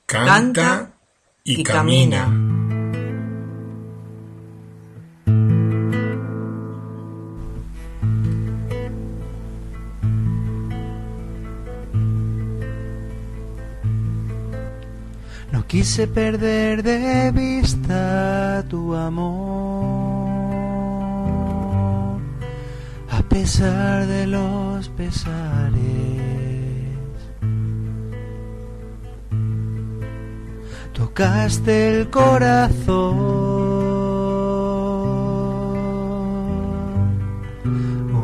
Canta, 0.05 0.93
y, 1.43 1.61
camina. 1.63 2.50
Quise 15.71 16.05
perder 16.05 16.83
de 16.83 17.31
vista 17.31 18.61
tu 18.67 18.93
amor, 18.93 19.39
a 23.09 23.21
pesar 23.29 24.05
de 24.05 24.27
los 24.27 24.89
pesares. 24.89 25.79
Tocaste 30.91 32.01
el 32.01 32.09
corazón, 32.09 33.15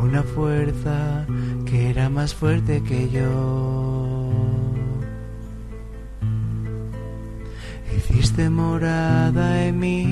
una 0.04 0.22
fuerza 0.22 1.24
que 1.64 1.88
era 1.88 2.10
más 2.10 2.34
fuerte 2.34 2.82
que 2.82 3.08
yo. 3.08 4.07
Hiciste 8.18 8.50
morada 8.50 9.64
en 9.64 9.78
mí 9.78 10.02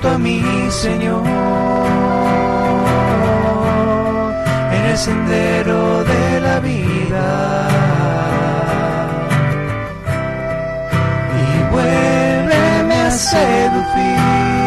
A 0.06 0.18
mí, 0.18 0.44
Señor, 0.70 1.24
en 4.72 4.86
el 4.86 4.98
sendero 4.98 6.04
de 6.04 6.42
la 6.42 6.60
vida. 6.60 7.68
Y 11.40 11.74
vuélveme 11.74 12.96
a 12.96 13.12
seducir. 13.12 14.63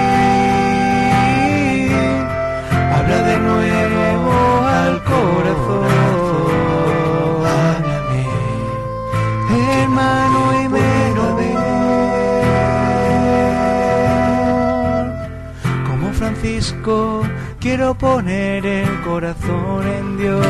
Quiero 17.59 17.99
poner 17.99 18.65
el 18.65 19.01
corazón 19.03 19.89
en 19.89 20.17
Dios. 20.19 20.47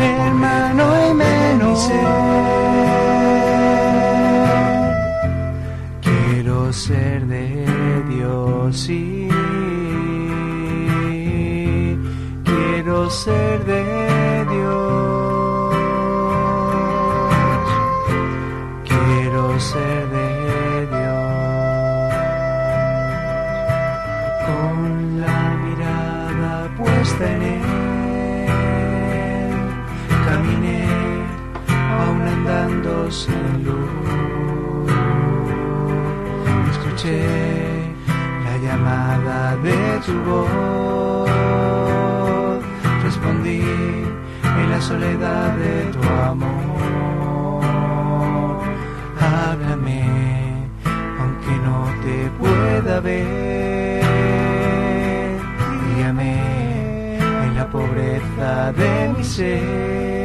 Hermano 0.00 0.84
y 1.10 1.14
menor. 1.14 1.76
Quiero 6.00 6.72
ser 6.72 7.26
de 7.26 7.66
Dios, 8.08 8.78
sí. 8.78 9.28
Quiero 12.44 13.10
ser 13.10 13.64
de 13.66 13.99
luz. 33.10 34.86
Escuché 36.70 37.18
la 38.44 38.56
llamada 38.58 39.56
de 39.56 39.98
tu 40.06 40.14
voz. 40.30 41.30
Respondí 43.02 43.62
en 44.60 44.70
la 44.70 44.80
soledad 44.80 45.56
de 45.56 45.84
tu 45.92 46.02
amor. 46.30 46.82
Háblame, 49.18 50.04
aunque 51.20 51.54
no 51.66 51.78
te 52.04 52.30
pueda 52.38 53.00
ver. 53.00 54.04
Guíame 55.96 57.18
en 57.18 57.56
la 57.56 57.68
pobreza 57.70 58.72
de 58.72 59.14
mi 59.16 59.24
ser. 59.24 60.19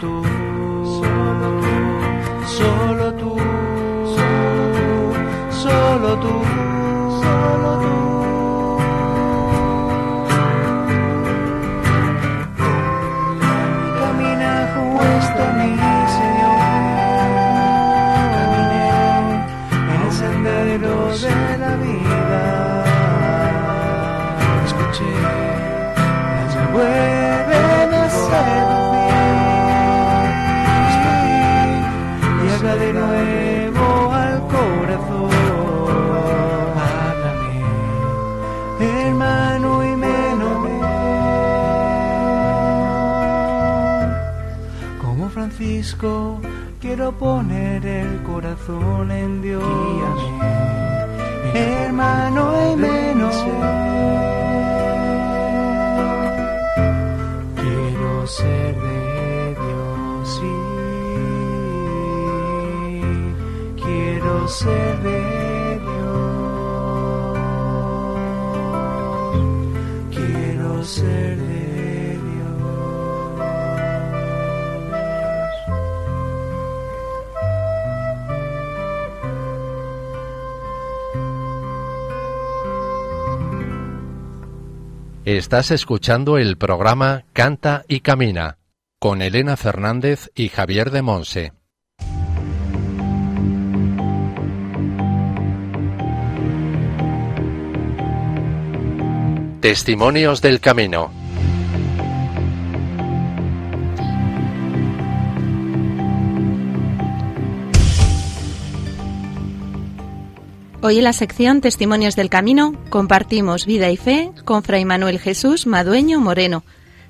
tú, 0.00 0.22
solo 2.54 3.12
tú, 3.14 3.36
solo 5.50 6.20
tú, 6.20 6.42
solo 7.22 7.80
tú. 7.80 7.95
Quiero 46.80 47.12
poner 47.12 47.86
el 47.86 48.22
corazón 48.24 49.10
en 49.10 49.40
Dios. 49.40 49.62
hermano 51.54 52.72
y 52.72 52.76
menor. 52.76 53.32
Quiero 57.54 58.26
ser 58.26 58.74
de 58.80 59.54
Dios, 59.54 60.28
sí. 60.34 60.54
Quiero 63.80 64.48
ser 64.48 65.02
de 65.02 65.25
Estás 85.36 85.70
escuchando 85.70 86.38
el 86.38 86.56
programa 86.56 87.26
Canta 87.34 87.84
y 87.88 88.00
Camina 88.00 88.56
con 88.98 89.20
Elena 89.20 89.58
Fernández 89.58 90.30
y 90.34 90.48
Javier 90.48 90.90
de 90.90 91.02
Monse. 91.02 91.52
Testimonios 99.60 100.40
del 100.40 100.60
Camino. 100.60 101.12
Hoy 110.88 110.98
en 110.98 111.04
la 111.04 111.12
sección 111.12 111.60
Testimonios 111.60 112.14
del 112.14 112.30
Camino 112.30 112.80
compartimos 112.90 113.66
vida 113.66 113.90
y 113.90 113.96
fe 113.96 114.30
con 114.44 114.62
Fray 114.62 114.84
Manuel 114.84 115.18
Jesús 115.18 115.66
Madueño 115.66 116.20
Moreno, 116.20 116.62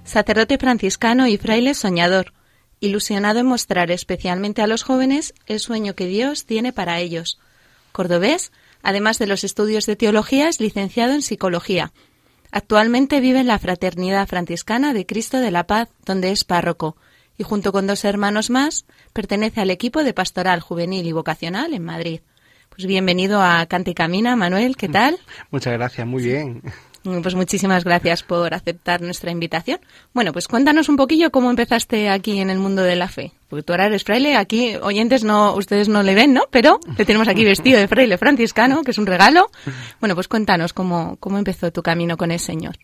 sacerdote 0.03 0.57
franciscano 0.57 1.27
y 1.27 1.37
fraile 1.37 1.75
soñador, 1.75 2.33
ilusionado 2.81 3.41
en 3.41 3.45
mostrar 3.45 3.91
especialmente 3.91 4.63
a 4.63 4.67
los 4.67 4.83
jóvenes 4.83 5.35
el 5.45 5.61
sueño 5.61 5.95
que 5.95 6.07
Dios 6.07 6.47
tiene 6.47 6.73
para 6.73 7.01
ellos. 7.01 7.39
Cordobés, 7.93 8.51
además 8.83 9.19
de 9.19 9.27
los 9.27 9.45
estudios 9.45 9.85
de 9.85 9.95
teología, 9.95 10.49
es 10.49 10.59
licenciado 10.59 11.13
en 11.13 11.21
psicología. 11.21 11.93
Actualmente 12.51 13.21
vive 13.21 13.41
en 13.41 13.47
la 13.47 13.59
Fraternidad 13.59 14.27
Franciscana 14.27 14.95
de 14.95 15.05
Cristo 15.05 15.37
de 15.37 15.51
la 15.51 15.67
Paz, 15.67 15.91
donde 16.07 16.31
es 16.31 16.45
párroco, 16.45 16.97
y 17.37 17.43
junto 17.43 17.73
con 17.73 17.87
dos 17.87 18.07
hermanos 18.07 18.49
más, 18.49 18.87
pertenece 19.13 19.61
al 19.61 19.69
equipo 19.69 20.03
de 20.03 20.15
pastoral 20.15 20.63
juvenil 20.63 21.07
y 21.07 21.13
vocacional 21.13 21.75
en 21.75 21.85
Madrid. 21.85 22.21
Pues 22.77 22.87
bienvenido 22.87 23.41
a 23.41 23.65
Cante 23.65 23.93
y 23.93 23.95
Camina, 23.95 24.37
Manuel, 24.37 24.77
¿qué 24.77 24.87
tal? 24.87 25.17
Muchas 25.51 25.73
gracias, 25.73 26.07
muy 26.07 26.23
bien. 26.23 26.61
Pues 27.23 27.35
muchísimas 27.35 27.85
gracias 27.85 28.23
por 28.23 28.53
aceptar 28.53 29.01
nuestra 29.01 29.31
invitación. 29.31 29.81
Bueno, 30.13 30.35
pues 30.35 30.47
cuéntanos 30.47 30.91
un 30.91 30.97
poquillo 30.97 31.31
cómo 31.31 31.49
empezaste 31.49 32.11
aquí 32.11 32.39
en 32.39 32.51
el 32.51 32.59
mundo 32.59 32.83
de 32.83 32.97
la 32.97 33.09
fe. 33.09 33.33
Porque 33.49 33.63
tú 33.63 33.73
ahora 33.73 33.87
eres 33.87 34.05
fraile, 34.05 34.37
aquí 34.37 34.77
oyentes 34.83 35.25
no, 35.25 35.55
ustedes 35.55 35.89
no 35.89 36.03
le 36.03 36.15
ven, 36.15 36.35
¿no? 36.35 36.43
Pero 36.51 36.79
te 36.99 37.07
tenemos 37.07 37.29
aquí 37.29 37.45
vestido 37.45 37.79
de 37.79 37.89
fraile 37.89 38.19
franciscano, 38.19 38.83
que 38.83 38.91
es 38.91 38.99
un 38.99 39.07
regalo. 39.07 39.51
Bueno, 40.01 40.15
pues 40.15 40.29
cuéntanos 40.29 40.75
cómo, 40.75 41.17
cómo 41.19 41.39
empezó 41.39 41.73
tu 41.73 41.83
camino 41.83 42.19
con 42.19 42.31
el 42.31 42.41
Señor. 42.41 42.77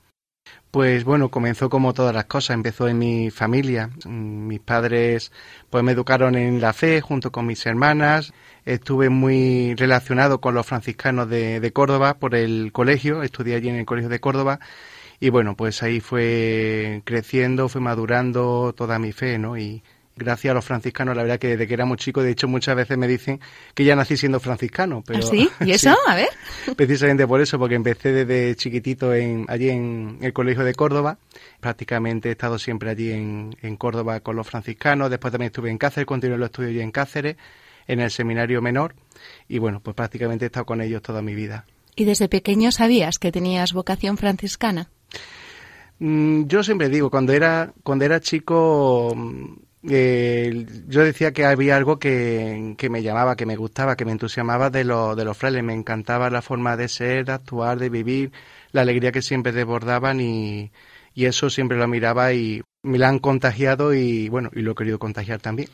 Pues 0.70 1.04
bueno, 1.04 1.28
comenzó 1.28 1.68
como 1.68 1.92
todas 1.92 2.14
las 2.14 2.24
cosas, 2.24 2.54
empezó 2.54 2.88
en 2.88 2.98
mi 2.98 3.30
familia. 3.30 3.90
Mis 4.06 4.60
padres 4.60 5.30
pues 5.68 5.84
me 5.84 5.92
educaron 5.92 6.34
en 6.34 6.62
la 6.62 6.72
fe 6.72 7.02
junto 7.02 7.30
con 7.30 7.44
mis 7.44 7.66
hermanas. 7.66 8.32
Estuve 8.64 9.08
muy 9.08 9.74
relacionado 9.74 10.40
con 10.40 10.54
los 10.54 10.66
franciscanos 10.66 11.28
de, 11.28 11.60
de 11.60 11.72
Córdoba 11.72 12.14
por 12.14 12.34
el 12.34 12.70
colegio, 12.72 13.22
estudié 13.22 13.56
allí 13.56 13.68
en 13.68 13.76
el 13.76 13.86
colegio 13.86 14.08
de 14.08 14.20
Córdoba 14.20 14.60
y 15.20 15.30
bueno, 15.30 15.56
pues 15.56 15.82
ahí 15.82 16.00
fue 16.00 17.02
creciendo, 17.04 17.68
fue 17.68 17.80
madurando 17.80 18.74
toda 18.76 18.98
mi 18.98 19.12
fe, 19.12 19.38
¿no? 19.38 19.56
Y, 19.56 19.82
gracias 20.16 20.50
a 20.50 20.54
los 20.54 20.64
franciscanos, 20.64 21.16
la 21.16 21.22
verdad 21.22 21.38
que 21.38 21.48
desde 21.48 21.66
que 21.66 21.74
éramos 21.74 21.98
chicos, 21.98 22.24
de 22.24 22.30
hecho 22.30 22.48
muchas 22.48 22.76
veces 22.76 22.98
me 22.98 23.08
dicen 23.08 23.40
que 23.74 23.84
ya 23.84 23.96
nací 23.96 24.16
siendo 24.16 24.40
franciscano. 24.40 25.02
Pero, 25.06 25.20
¿Ah, 25.20 25.28
sí? 25.30 25.48
¿Y 25.60 25.70
eso? 25.72 25.94
A 26.06 26.14
ver. 26.14 26.28
Precisamente 26.76 27.26
por 27.26 27.40
eso, 27.40 27.58
porque 27.58 27.74
empecé 27.74 28.12
desde 28.12 28.56
chiquitito 28.56 29.14
en, 29.14 29.46
allí 29.48 29.70
en 29.70 30.18
el 30.20 30.32
Colegio 30.32 30.64
de 30.64 30.74
Córdoba. 30.74 31.18
Prácticamente 31.60 32.28
he 32.28 32.32
estado 32.32 32.58
siempre 32.58 32.90
allí 32.90 33.12
en, 33.12 33.56
en 33.62 33.76
Córdoba 33.76 34.20
con 34.20 34.36
los 34.36 34.46
franciscanos. 34.46 35.10
Después 35.10 35.32
también 35.32 35.48
estuve 35.48 35.70
en 35.70 35.78
Cáceres, 35.78 36.06
continué 36.06 36.38
los 36.38 36.46
estudios 36.46 36.70
allí 36.70 36.80
en 36.80 36.90
Cáceres, 36.90 37.36
en 37.86 38.00
el 38.00 38.10
seminario 38.10 38.62
menor. 38.62 38.94
Y 39.48 39.58
bueno, 39.58 39.80
pues 39.80 39.94
prácticamente 39.94 40.44
he 40.44 40.46
estado 40.46 40.66
con 40.66 40.80
ellos 40.80 41.02
toda 41.02 41.22
mi 41.22 41.34
vida. 41.34 41.66
¿Y 41.94 42.04
desde 42.04 42.28
pequeño 42.28 42.72
sabías 42.72 43.18
que 43.18 43.32
tenías 43.32 43.72
vocación 43.72 44.16
franciscana? 44.16 44.90
Mm, 45.98 46.46
yo 46.46 46.62
siempre 46.62 46.88
digo, 46.88 47.10
cuando 47.10 47.32
era, 47.32 47.72
cuando 47.82 48.04
era 48.04 48.20
chico 48.20 49.14
eh, 49.88 50.64
yo 50.86 51.04
decía 51.04 51.32
que 51.32 51.44
había 51.44 51.76
algo 51.76 51.98
que, 51.98 52.74
que, 52.78 52.88
me 52.88 53.02
llamaba, 53.02 53.34
que 53.34 53.46
me 53.46 53.56
gustaba, 53.56 53.96
que 53.96 54.04
me 54.04 54.12
entusiasmaba 54.12 54.70
de, 54.70 54.84
lo, 54.84 55.16
de 55.16 55.24
los 55.24 55.36
frailes. 55.36 55.64
Me 55.64 55.74
encantaba 55.74 56.30
la 56.30 56.42
forma 56.42 56.76
de 56.76 56.88
ser, 56.88 57.24
de 57.24 57.32
actuar, 57.32 57.78
de 57.78 57.88
vivir, 57.88 58.32
la 58.70 58.82
alegría 58.82 59.12
que 59.12 59.22
siempre 59.22 59.52
desbordaban 59.52 60.20
y, 60.20 60.70
y 61.14 61.26
eso 61.26 61.50
siempre 61.50 61.76
lo 61.78 61.88
miraba 61.88 62.32
y 62.32 62.62
me 62.82 62.98
la 62.98 63.08
han 63.08 63.18
contagiado 63.18 63.94
y 63.94 64.28
bueno, 64.28 64.50
y 64.54 64.60
lo 64.62 64.72
he 64.72 64.74
querido 64.74 64.98
contagiar 64.98 65.40
también. 65.40 65.68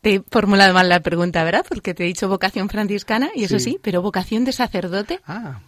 Te 0.00 0.14
he 0.14 0.22
formulado 0.30 0.72
mal 0.72 0.88
la 0.88 1.00
pregunta, 1.00 1.44
¿verdad? 1.44 1.64
Porque 1.68 1.94
te 1.94 2.04
he 2.04 2.06
dicho 2.06 2.28
vocación 2.28 2.68
franciscana 2.68 3.30
y 3.34 3.44
eso 3.44 3.58
sí, 3.58 3.72
sí 3.72 3.78
pero 3.82 4.02
vocación 4.02 4.44
de 4.44 4.52
sacerdote. 4.52 5.20
Ah, 5.26 5.60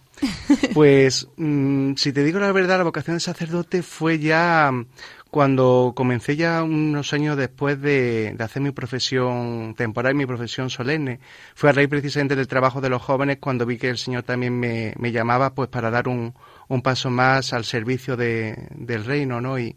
pues 0.73 1.27
mmm, 1.37 1.93
si 1.95 2.13
te 2.13 2.23
digo 2.23 2.39
la 2.39 2.51
verdad, 2.51 2.77
la 2.77 2.83
vocación 2.83 3.17
de 3.17 3.19
sacerdote 3.19 3.83
fue 3.83 4.19
ya 4.19 4.71
cuando 5.29 5.93
comencé 5.95 6.35
ya 6.35 6.61
unos 6.61 7.11
años 7.11 7.35
después 7.37 7.81
de, 7.81 8.35
de, 8.37 8.43
hacer 8.43 8.61
mi 8.61 8.69
profesión 8.69 9.73
temporal, 9.75 10.13
mi 10.13 10.27
profesión 10.27 10.69
solemne, 10.69 11.19
fue 11.55 11.71
a 11.71 11.73
raíz 11.73 11.89
precisamente 11.89 12.35
del 12.35 12.47
trabajo 12.47 12.81
de 12.81 12.89
los 12.89 13.01
jóvenes 13.01 13.37
cuando 13.39 13.65
vi 13.65 13.77
que 13.77 13.89
el 13.89 13.97
Señor 13.97 14.21
también 14.21 14.59
me, 14.59 14.93
me 14.99 15.11
llamaba 15.11 15.55
pues 15.55 15.69
para 15.69 15.89
dar 15.89 16.07
un, 16.07 16.35
un 16.67 16.81
paso 16.83 17.09
más 17.09 17.51
al 17.51 17.65
servicio 17.65 18.15
de, 18.15 18.67
del 18.75 19.05
reino, 19.05 19.41
¿no? 19.41 19.57
Y 19.57 19.75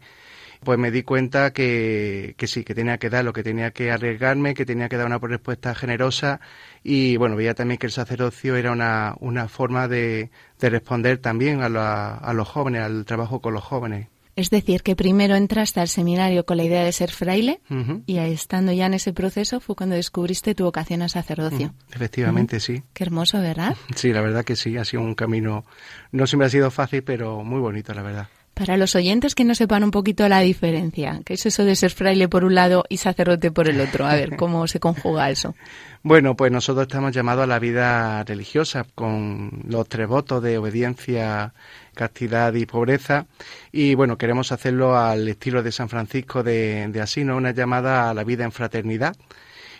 pues 0.63 0.77
me 0.77 0.91
di 0.91 1.03
cuenta 1.03 1.53
que, 1.53 2.35
que 2.37 2.47
sí, 2.47 2.63
que 2.63 2.73
tenía 2.73 2.97
que 2.97 3.09
dar 3.09 3.23
lo 3.25 3.33
que 3.33 3.43
tenía 3.43 3.71
que 3.71 3.91
arriesgarme, 3.91 4.53
que 4.53 4.65
tenía 4.65 4.89
que 4.89 4.97
dar 4.97 5.05
una 5.07 5.19
respuesta 5.19 5.75
generosa 5.75 6.39
y 6.83 7.17
bueno, 7.17 7.35
veía 7.35 7.53
también 7.53 7.77
que 7.77 7.87
el 7.87 7.91
sacerdocio 7.91 8.55
era 8.55 8.71
una, 8.71 9.15
una 9.19 9.47
forma 9.47 9.87
de, 9.87 10.29
de 10.59 10.69
responder 10.69 11.17
también 11.19 11.61
a, 11.61 11.69
la, 11.69 12.15
a 12.15 12.33
los 12.33 12.47
jóvenes, 12.47 12.81
al 12.81 13.05
trabajo 13.05 13.41
con 13.41 13.53
los 13.53 13.63
jóvenes. 13.63 14.07
Es 14.37 14.51
decir, 14.51 14.83
que 14.83 14.95
primero 14.95 15.35
entraste 15.35 15.79
al 15.79 15.87
seminario 15.87 16.45
con 16.45 16.57
la 16.57 16.63
idea 16.63 16.83
de 16.83 16.91
ser 16.91 17.09
fraile 17.09 17.59
uh 17.71 17.73
-huh. 17.73 18.03
y 18.05 18.19
estando 18.19 18.71
ya 18.71 18.85
en 18.85 18.93
ese 18.93 19.11
proceso 19.11 19.59
fue 19.59 19.75
cuando 19.75 19.95
descubriste 19.95 20.53
tu 20.53 20.63
vocación 20.65 21.01
al 21.01 21.09
sacerdocio. 21.09 21.67
Uh 21.67 21.71
-huh. 21.71 21.95
Efectivamente, 21.95 22.57
uh 22.57 22.59
-huh. 22.59 22.63
sí. 22.63 22.83
Qué 22.93 23.03
hermoso, 23.03 23.39
¿verdad? 23.41 23.75
Sí, 23.95 24.13
la 24.13 24.21
verdad 24.21 24.45
que 24.45 24.55
sí, 24.55 24.77
ha 24.77 24.85
sido 24.85 25.01
un 25.01 25.15
camino, 25.15 25.65
no 26.11 26.27
siempre 26.27 26.45
ha 26.45 26.49
sido 26.51 26.69
fácil, 26.69 27.01
pero 27.03 27.43
muy 27.43 27.59
bonito, 27.59 27.95
la 27.95 28.03
verdad. 28.03 28.27
Para 28.57 28.75
los 28.75 28.95
oyentes 28.95 29.35
que 29.35 29.43
no 29.43 29.53
sepan 29.53 29.83
un 29.83 29.91
poquito 29.91 30.27
la 30.27 30.39
diferencia, 30.39 31.21
¿qué 31.23 31.35
es 31.35 31.45
eso 31.45 31.63
de 31.63 31.75
ser 31.75 31.91
fraile 31.91 32.27
por 32.27 32.43
un 32.43 32.55
lado 32.55 32.85
y 32.89 32.97
sacerdote 32.97 33.51
por 33.51 33.69
el 33.69 33.79
otro? 33.79 34.07
A 34.07 34.15
ver, 34.15 34.35
¿cómo 34.35 34.67
se 34.67 34.79
conjuga 34.79 35.29
eso? 35.29 35.55
Bueno, 36.03 36.37
pues 36.37 36.53
nosotros 36.53 36.87
estamos 36.87 37.11
llamados 37.11 37.43
a 37.43 37.47
la 37.47 37.59
vida 37.59 38.23
religiosa 38.23 38.85
con 38.95 39.63
los 39.67 39.89
tres 39.89 40.07
votos 40.07 40.41
de 40.41 40.57
obediencia, 40.57 41.53
castidad 41.95 42.53
y 42.53 42.65
pobreza. 42.65 43.25
Y 43.73 43.93
bueno, 43.93 44.17
queremos 44.17 44.53
hacerlo 44.53 44.97
al 44.97 45.27
estilo 45.27 45.63
de 45.63 45.73
San 45.73 45.89
Francisco 45.89 46.43
de, 46.43 46.87
de 46.87 47.01
Asís, 47.01 47.25
¿no? 47.25 47.35
una 47.35 47.51
llamada 47.51 48.09
a 48.09 48.13
la 48.13 48.23
vida 48.23 48.45
en 48.45 48.53
fraternidad. 48.53 49.17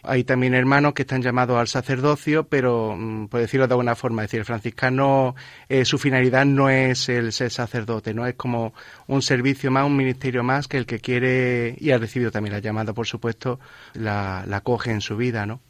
Hay 0.03 0.23
también 0.23 0.53
hermanos 0.53 0.93
que 0.93 1.03
están 1.03 1.21
llamados 1.21 1.57
al 1.59 1.67
sacerdocio, 1.67 2.47
pero 2.47 2.95
mm, 2.97 3.27
por 3.27 3.39
decirlo 3.39 3.67
de 3.67 3.73
alguna 3.73 3.95
forma, 3.95 4.23
es 4.23 4.27
decir, 4.27 4.39
el 4.39 4.45
franciscano, 4.45 5.35
eh, 5.69 5.85
su 5.85 5.97
finalidad 5.97 6.45
no 6.45 6.69
es 6.69 7.09
el 7.09 7.31
ser 7.31 7.51
sacerdote, 7.51 8.13
no 8.13 8.25
es 8.25 8.35
como 8.35 8.73
un 9.07 9.21
servicio 9.21 9.71
más, 9.71 9.85
un 9.85 9.95
ministerio 9.95 10.43
más 10.43 10.67
que 10.67 10.77
el 10.77 10.85
que 10.85 10.99
quiere 10.99 11.75
y 11.79 11.91
ha 11.91 11.97
recibido 11.97 12.31
también 12.31 12.53
la 12.53 12.59
llamada, 12.59 12.93
por 12.93 13.07
supuesto, 13.07 13.59
la, 13.93 14.43
la 14.47 14.61
coge 14.61 14.91
en 14.91 15.01
su 15.01 15.17
vida, 15.17 15.45
¿no? 15.45 15.61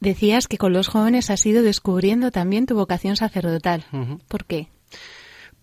Decías 0.00 0.46
que 0.46 0.58
con 0.58 0.72
los 0.72 0.88
jóvenes 0.88 1.30
has 1.30 1.44
ido 1.46 1.62
descubriendo 1.62 2.30
también 2.30 2.66
tu 2.66 2.74
vocación 2.74 3.16
sacerdotal. 3.16 3.84
Uh 3.92 3.96
-huh. 3.96 4.20
¿Por 4.28 4.44
qué? 4.44 4.68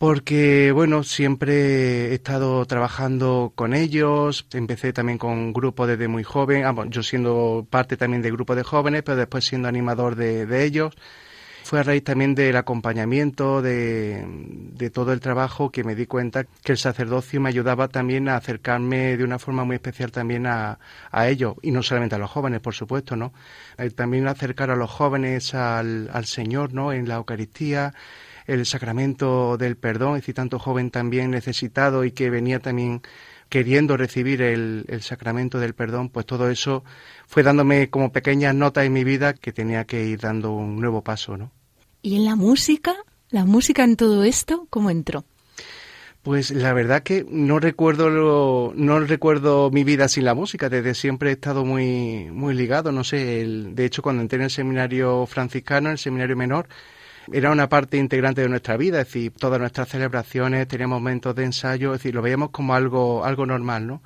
Porque, 0.03 0.73
bueno, 0.73 1.03
siempre 1.03 2.11
he 2.11 2.13
estado 2.15 2.65
trabajando 2.65 3.53
con 3.55 3.73
ellos, 3.73 4.45
empecé 4.51 4.91
también 4.91 5.17
con 5.17 5.53
grupos 5.53 5.87
desde 5.87 6.09
muy 6.09 6.23
joven, 6.23 6.65
ah, 6.65 6.75
yo 6.89 7.01
siendo 7.03 7.65
parte 7.69 7.95
también 7.95 8.21
del 8.21 8.33
grupo 8.33 8.53
de 8.53 8.63
jóvenes, 8.63 9.03
pero 9.03 9.15
después 9.15 9.45
siendo 9.45 9.69
animador 9.69 10.17
de, 10.17 10.45
de 10.45 10.65
ellos. 10.65 10.93
Fue 11.63 11.79
a 11.79 11.83
raíz 11.83 12.03
también 12.03 12.35
del 12.35 12.57
acompañamiento, 12.57 13.61
de, 13.61 14.25
de, 14.27 14.89
todo 14.89 15.13
el 15.13 15.21
trabajo, 15.21 15.71
que 15.71 15.85
me 15.85 15.95
di 15.95 16.05
cuenta 16.05 16.43
que 16.43 16.73
el 16.73 16.77
sacerdocio 16.77 17.39
me 17.39 17.47
ayudaba 17.47 17.87
también 17.87 18.27
a 18.27 18.35
acercarme 18.35 19.15
de 19.15 19.23
una 19.23 19.39
forma 19.39 19.63
muy 19.63 19.75
especial 19.75 20.11
también 20.11 20.47
a, 20.47 20.79
a 21.11 21.29
ellos, 21.29 21.55
y 21.61 21.71
no 21.71 21.81
solamente 21.81 22.15
a 22.15 22.17
los 22.17 22.29
jóvenes, 22.29 22.59
por 22.59 22.73
supuesto, 22.73 23.15
¿no? 23.15 23.31
También 23.95 24.27
acercar 24.27 24.69
a 24.69 24.75
los 24.75 24.91
jóvenes 24.91 25.53
al, 25.53 26.09
al 26.11 26.25
Señor, 26.25 26.73
¿no? 26.73 26.91
En 26.91 27.07
la 27.07 27.15
Eucaristía, 27.15 27.93
el 28.47 28.65
sacramento 28.65 29.57
del 29.57 29.77
perdón, 29.77 30.15
es 30.15 30.21
decir, 30.21 30.35
tanto 30.35 30.59
joven 30.59 30.91
también 30.91 31.31
necesitado 31.31 32.03
y 32.03 32.11
que 32.11 32.29
venía 32.29 32.59
también 32.59 33.01
queriendo 33.49 33.97
recibir 33.97 34.41
el, 34.41 34.85
el, 34.87 35.01
sacramento 35.01 35.59
del 35.59 35.75
perdón, 35.75 36.09
pues 36.09 36.25
todo 36.25 36.49
eso 36.49 36.83
fue 37.27 37.43
dándome 37.43 37.89
como 37.89 38.11
pequeñas 38.11 38.55
notas 38.55 38.85
en 38.85 38.93
mi 38.93 39.03
vida 39.03 39.33
que 39.33 39.53
tenía 39.53 39.85
que 39.85 40.05
ir 40.05 40.19
dando 40.19 40.51
un 40.53 40.79
nuevo 40.79 41.03
paso, 41.03 41.37
¿no? 41.37 41.51
¿Y 42.01 42.15
en 42.15 42.25
la 42.25 42.35
música? 42.35 42.95
¿La 43.29 43.45
música 43.45 43.83
en 43.83 43.95
todo 43.95 44.23
esto? 44.23 44.67
¿Cómo 44.69 44.89
entró? 44.89 45.23
Pues 46.23 46.51
la 46.51 46.71
verdad 46.71 47.03
que 47.03 47.25
no 47.29 47.59
recuerdo 47.59 48.09
lo, 48.09 48.73
no 48.75 48.99
recuerdo 49.01 49.69
mi 49.71 49.83
vida 49.83 50.07
sin 50.07 50.23
la 50.23 50.33
música. 50.33 50.69
Desde 50.69 50.93
siempre 50.93 51.29
he 51.29 51.33
estado 51.33 51.65
muy 51.65 52.29
muy 52.31 52.53
ligado. 52.53 52.91
No 52.93 53.03
sé. 53.03 53.41
El, 53.41 53.75
de 53.75 53.85
hecho, 53.85 54.01
cuando 54.01 54.21
entré 54.21 54.37
en 54.37 54.43
el 54.43 54.49
seminario 54.49 55.25
franciscano, 55.25 55.89
en 55.89 55.93
el 55.93 55.97
seminario 55.97 56.37
menor, 56.37 56.67
era 57.31 57.51
una 57.51 57.69
parte 57.69 57.97
integrante 57.97 58.41
de 58.41 58.49
nuestra 58.49 58.77
vida, 58.77 59.01
es 59.01 59.07
decir, 59.07 59.31
todas 59.31 59.59
nuestras 59.59 59.89
celebraciones, 59.89 60.67
teníamos 60.67 60.99
momentos 60.99 61.35
de 61.35 61.45
ensayo, 61.45 61.93
es 61.93 61.99
decir, 61.99 62.13
lo 62.13 62.21
veíamos 62.21 62.49
como 62.49 62.75
algo, 62.75 63.23
algo 63.23 63.45
normal, 63.45 63.87
¿no? 63.87 64.01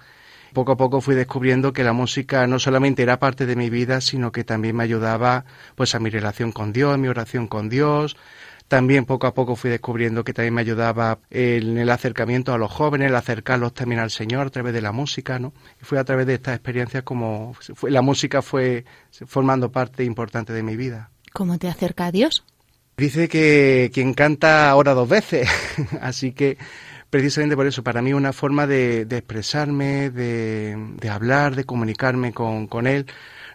Poco 0.54 0.72
a 0.72 0.78
poco 0.78 1.02
fui 1.02 1.16
descubriendo 1.16 1.74
que 1.74 1.84
la 1.84 1.94
música 1.94 2.48
no 2.48 2.58
solamente 2.60 3.04
era 3.04 3.20
parte 3.20 3.46
de 3.46 3.56
mi 3.56 3.70
vida, 3.70 4.02
sino 4.02 4.32
que 4.32 4.44
también 4.44 4.76
me 4.76 4.84
ayudaba 4.84 5.46
pues 5.76 5.94
a 5.94 6.00
mi 6.00 6.10
relación 6.10 6.52
con 6.52 6.74
Dios, 6.74 6.94
a 6.94 6.98
mi 6.98 7.08
oración 7.08 7.48
con 7.48 7.70
Dios. 7.70 8.16
También 8.68 9.06
poco 9.06 9.28
a 9.28 9.34
poco 9.34 9.56
fui 9.56 9.70
descubriendo 9.70 10.24
que 10.24 10.34
también 10.34 10.54
me 10.54 10.62
ayudaba 10.62 11.20
en 11.30 11.78
el 11.78 11.90
acercamiento 11.90 12.54
a 12.54 12.58
los 12.58 12.72
jóvenes, 12.72 13.10
el 13.10 13.16
acercarlos 13.16 13.74
también 13.74 14.02
al 14.02 14.12
Señor 14.12 14.48
a 14.48 14.50
través 14.50 14.74
de 14.74 14.82
la 14.82 14.92
música, 14.92 15.40
¿no? 15.40 15.54
Y 15.82 15.86
fue 15.86 16.00
a 16.00 16.04
través 16.04 16.28
de 16.28 16.34
estas 16.34 16.56
experiencias 16.56 17.04
como 17.04 17.54
fue, 17.54 17.92
la 17.92 18.02
música 18.02 18.42
fue 18.42 18.84
formando 19.26 19.72
parte 19.72 20.04
importante 20.04 20.54
de 20.54 20.64
mi 20.64 20.76
vida. 20.76 21.12
¿Cómo 21.34 21.58
te 21.58 21.70
acerca 21.70 22.08
a 22.08 22.12
Dios? 22.12 22.44
Dice 23.00 23.30
que 23.30 23.92
quien 23.94 24.16
canta 24.16 24.76
ora 24.76 24.96
dos 24.96 25.08
veces, 25.08 25.48
así 26.02 26.32
que 26.32 26.58
precisamente 27.12 27.56
por 27.56 27.68
eso, 27.68 27.84
para 27.84 28.02
mí 28.02 28.12
una 28.12 28.34
forma 28.34 28.66
de, 28.66 29.06
de 29.06 29.18
expresarme, 29.20 30.10
de, 30.10 30.76
de, 31.00 31.10
hablar, 31.10 31.56
de 31.56 31.64
comunicarme 31.64 32.34
con, 32.34 32.66
con, 32.66 32.88
él, 32.88 33.06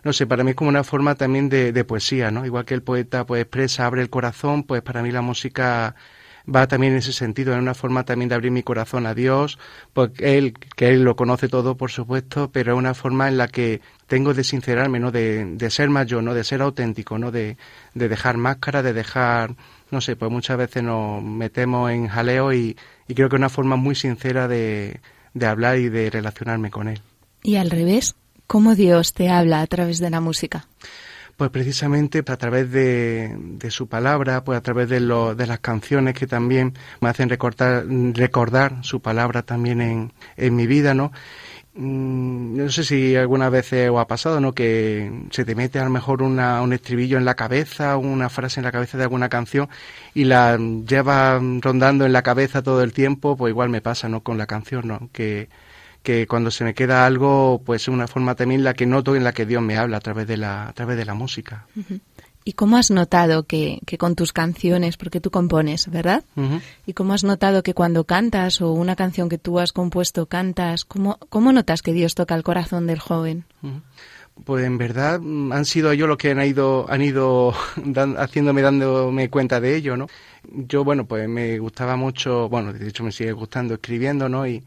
no 0.05 0.12
sé, 0.12 0.28
para 0.28 0.44
mí 0.44 0.50
es 0.50 0.57
como 0.57 0.70
una 0.70 0.85
forma 0.85 1.16
también 1.16 1.48
de, 1.48 1.72
de, 1.72 1.85
poesía, 1.85 2.31
¿no? 2.31 2.46
Igual 2.46 2.64
que 2.64 2.74
el 2.74 2.85
poeta 2.85 3.26
pues 3.26 3.42
expresa, 3.42 3.85
abre 3.85 4.02
el 4.02 4.11
corazón, 4.11 4.62
pues 4.62 4.81
para 4.83 5.02
mí 5.02 5.11
la 5.11 5.22
música 5.22 5.96
va 6.52 6.68
también 6.68 6.92
en 6.92 7.00
ese 7.00 7.12
sentido, 7.12 7.52
en 7.52 7.61
una 7.61 7.74
forma 7.74 8.05
también 8.05 8.28
de 8.28 8.37
abrir 8.37 8.52
mi 8.52 8.62
corazón 8.62 9.07
a 9.07 9.14
Dios, 9.14 9.59
porque 9.92 10.38
él, 10.38 10.55
que 10.76 10.90
él 10.90 11.02
lo 11.02 11.16
conoce 11.16 11.48
todo, 11.48 11.76
por 11.76 11.90
supuesto, 11.90 12.52
pero 12.52 12.74
es 12.74 12.78
una 12.78 12.94
forma 12.94 13.26
en 13.26 13.38
la 13.38 13.48
que 13.48 13.81
tengo 14.12 14.35
de 14.35 14.44
sincerarme, 14.44 15.01
¿no? 15.01 15.11
De, 15.11 15.42
de 15.57 15.70
ser 15.70 15.88
más 15.88 16.07
yo, 16.07 16.20
¿no? 16.20 16.35
De 16.35 16.44
ser 16.44 16.61
auténtico, 16.61 17.18
¿no? 17.18 17.31
De, 17.31 17.57
de 17.94 18.11
dejar 18.11 18.37
máscara, 18.37 18.83
de 18.83 18.92
dejar, 18.92 19.55
no 19.90 20.03
sé, 20.03 20.16
pues 20.16 20.31
muchas 20.31 20.59
veces 20.59 20.83
nos 20.83 21.22
metemos 21.22 21.90
en 21.90 22.09
jaleo 22.09 22.53
y, 22.53 22.77
y 23.09 23.14
creo 23.14 23.31
que 23.31 23.37
es 23.37 23.40
una 23.40 23.48
forma 23.48 23.77
muy 23.77 23.94
sincera 23.94 24.48
de, 24.48 25.01
de 25.33 25.46
hablar 25.46 25.79
y 25.79 25.88
de 25.88 26.11
relacionarme 26.11 26.70
con 26.70 26.88
él. 26.88 27.01
Y 27.42 27.57
al 27.57 27.70
revés, 27.70 28.14
¿cómo 28.46 28.75
Dios 28.75 29.14
te 29.14 29.31
habla 29.31 29.62
a 29.62 29.66
través 29.66 29.98
de 29.98 30.11
la 30.11 30.20
música? 30.20 30.66
Pues 31.38 31.48
precisamente 31.48 32.18
a 32.18 32.37
través 32.37 32.70
de, 32.70 33.35
de 33.35 33.70
su 33.70 33.88
palabra, 33.88 34.44
pues 34.44 34.59
a 34.59 34.61
través 34.61 34.90
de, 34.90 35.01
lo, 35.01 35.35
de 35.35 35.46
las 35.46 35.61
canciones 35.61 36.12
que 36.12 36.27
también 36.27 36.75
me 37.01 37.09
hacen 37.09 37.31
recordar, 37.31 37.87
recordar 38.12 38.85
su 38.85 39.01
palabra 39.01 39.40
también 39.40 39.81
en, 39.81 40.12
en 40.37 40.55
mi 40.55 40.66
vida, 40.66 40.92
¿no? 40.92 41.12
Mm, 41.74 42.56
no 42.56 42.70
sé 42.70 42.85
si 42.85 43.16
alguna 43.16 43.48
vez 43.48 43.72
os 43.72 43.98
ha 43.98 44.06
pasado, 44.06 44.40
¿no? 44.40 44.52
Que 44.52 45.11
se 45.30 45.44
te 45.44 45.54
mete 45.54 45.78
a 45.78 45.85
lo 45.85 45.90
mejor 45.90 46.22
una, 46.22 46.61
un 46.61 46.72
estribillo 46.74 47.16
en 47.16 47.24
la 47.24 47.35
cabeza, 47.35 47.96
una 47.96 48.28
frase 48.28 48.61
en 48.61 48.64
la 48.64 48.72
cabeza 48.72 48.98
de 48.98 49.04
alguna 49.04 49.30
canción 49.30 49.68
y 50.14 50.24
la 50.24 50.58
lleva 50.58 51.40
rondando 51.61 52.04
en 52.04 52.12
la 52.12 52.22
cabeza 52.22 52.62
todo 52.62 52.82
el 52.82 52.92
tiempo, 52.92 53.37
pues 53.37 53.50
igual 53.50 53.70
me 53.70 53.80
pasa, 53.80 54.08
¿no? 54.08 54.22
Con 54.22 54.37
la 54.37 54.46
canción, 54.46 54.87
¿no? 54.87 55.08
Que, 55.12 55.48
que 56.02 56.26
cuando 56.26 56.50
se 56.50 56.64
me 56.64 56.74
queda 56.74 57.06
algo, 57.06 57.62
pues 57.64 57.82
es 57.82 57.88
una 57.88 58.06
forma 58.06 58.35
también 58.35 58.64
la 58.64 58.74
que 58.74 58.87
noto 58.87 59.16
en 59.16 59.24
la 59.24 59.32
que 59.32 59.46
Dios 59.46 59.62
me 59.62 59.78
habla 59.78 59.96
a 59.96 60.00
través 60.00 60.26
de 60.26 60.37
la, 60.37 60.68
a 60.68 60.72
través 60.74 60.98
de 60.98 61.06
la 61.06 61.14
música. 61.14 61.66
¿Y 62.44 62.55
cómo 62.55 62.76
has 62.76 62.90
notado 62.90 63.44
que, 63.44 63.78
que 63.87 63.98
con 63.98 64.16
tus 64.16 64.33
canciones, 64.33 64.96
porque 64.96 65.20
tú 65.20 65.31
compones, 65.31 65.88
¿verdad? 65.90 66.24
¿Y 66.87 66.92
cómo 66.92 67.12
has 67.12 67.22
notado 67.24 67.62
que 67.62 67.72
cuando 67.74 68.05
cantas 68.05 68.61
o 68.61 68.72
una 68.72 68.96
canción 68.96 69.28
que 69.28 69.38
tú 69.38 69.61
has 69.61 69.72
compuesto 69.72 70.26
cantas, 70.26 70.85
cómo, 70.85 71.18
cómo 71.28 71.52
notas 71.52 71.83
que 71.83 71.92
Dios 71.92 72.14
toca 72.14 72.35
el 72.35 72.42
corazón 72.42 72.87
del 72.87 72.98
joven? 72.98 73.44
Pues 74.44 74.64
en 74.64 74.78
verdad 74.78 75.20
mm, 75.20 75.52
han 75.52 75.64
sido 75.66 75.92
ellos 75.92 76.09
los 76.09 76.16
que 76.16 76.31
han 76.31 76.42
ido, 76.42 76.87
han 76.88 77.02
ido 77.02 77.55
dan- 77.76 78.16
haciéndome, 78.16 78.62
dándome 78.62 79.28
cuenta 79.31 79.61
de 79.61 79.76
ello, 79.76 79.96
¿no? 79.96 80.07
Yo, 80.50 80.85
bueno, 80.85 81.05
pues 81.07 81.28
me 81.28 81.59
gustaba 81.59 81.96
mucho, 81.96 82.48
bueno, 82.48 82.72
de 82.72 82.88
hecho 82.88 83.05
me 83.05 83.12
sigue 83.12 83.33
gustando 83.33 83.74
escribiendo, 83.74 84.28
¿no? 84.28 84.46
Y, 84.46 84.64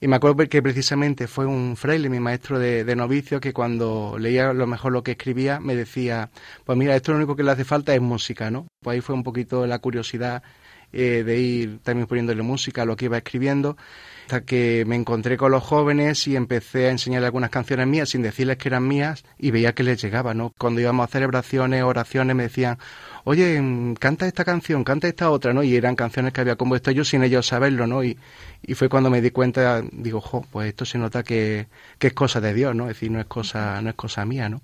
y 0.00 0.08
me 0.08 0.16
acuerdo 0.16 0.48
que 0.48 0.62
precisamente 0.62 1.26
fue 1.26 1.46
un 1.46 1.76
fraile, 1.76 2.08
mi 2.08 2.20
maestro 2.20 2.58
de, 2.58 2.84
de 2.84 2.96
novicio, 2.96 3.40
que 3.40 3.52
cuando 3.52 4.16
leía 4.18 4.52
lo 4.52 4.66
mejor 4.66 4.92
lo 4.92 5.02
que 5.02 5.12
escribía, 5.12 5.58
me 5.58 5.74
decía, 5.74 6.30
pues 6.64 6.78
mira, 6.78 6.94
esto 6.94 7.12
lo 7.12 7.18
único 7.18 7.34
que 7.34 7.42
le 7.42 7.50
hace 7.50 7.64
falta 7.64 7.94
es 7.94 8.00
música, 8.00 8.50
¿no? 8.50 8.68
Pues 8.80 8.94
ahí 8.94 9.00
fue 9.00 9.14
un 9.14 9.24
poquito 9.24 9.66
la 9.66 9.80
curiosidad 9.80 10.42
eh, 10.90 11.22
de 11.22 11.38
ir 11.38 11.80
también 11.82 12.06
poniéndole 12.06 12.42
música 12.42 12.82
a 12.82 12.84
lo 12.86 12.96
que 12.96 13.06
iba 13.06 13.18
escribiendo, 13.18 13.76
hasta 14.22 14.40
que 14.42 14.84
me 14.86 14.96
encontré 14.96 15.36
con 15.36 15.52
los 15.52 15.62
jóvenes 15.62 16.26
y 16.26 16.34
empecé 16.34 16.86
a 16.86 16.90
enseñarles 16.90 17.26
algunas 17.26 17.50
canciones 17.50 17.86
mías 17.86 18.08
sin 18.08 18.22
decirles 18.22 18.56
que 18.56 18.68
eran 18.68 18.88
mías 18.88 19.22
y 19.38 19.50
veía 19.50 19.74
que 19.74 19.82
les 19.82 20.00
llegaba, 20.00 20.32
¿no? 20.32 20.54
Cuando 20.58 20.80
íbamos 20.80 21.04
a 21.04 21.12
celebraciones, 21.12 21.82
oraciones, 21.82 22.34
me 22.34 22.44
decían, 22.44 22.78
oye, 23.24 23.62
canta 24.00 24.26
esta 24.26 24.46
canción, 24.46 24.82
canta 24.82 25.08
esta 25.08 25.30
otra, 25.30 25.52
¿no? 25.52 25.62
Y 25.62 25.76
eran 25.76 25.94
canciones 25.94 26.32
que 26.32 26.40
había 26.40 26.56
compuesto 26.56 26.90
yo 26.90 27.04
sin 27.04 27.22
ellos 27.22 27.46
saberlo, 27.46 27.86
¿no? 27.86 28.02
Y, 28.02 28.16
y 28.62 28.74
fue 28.74 28.88
cuando 28.88 29.10
me 29.10 29.20
di 29.20 29.30
cuenta, 29.30 29.82
digo, 29.92 30.20
jo, 30.20 30.44
pues 30.50 30.68
esto 30.68 30.84
se 30.84 30.98
nota 30.98 31.22
que, 31.22 31.66
que 31.98 32.08
es 32.08 32.12
cosa 32.12 32.40
de 32.40 32.54
Dios, 32.54 32.74
¿no? 32.74 32.84
Es 32.84 32.96
decir, 32.96 33.10
no 33.10 33.20
es 33.20 33.26
cosa, 33.26 33.80
no 33.82 33.90
es 33.90 33.96
cosa 33.96 34.24
mía, 34.24 34.48
¿no? 34.48 34.60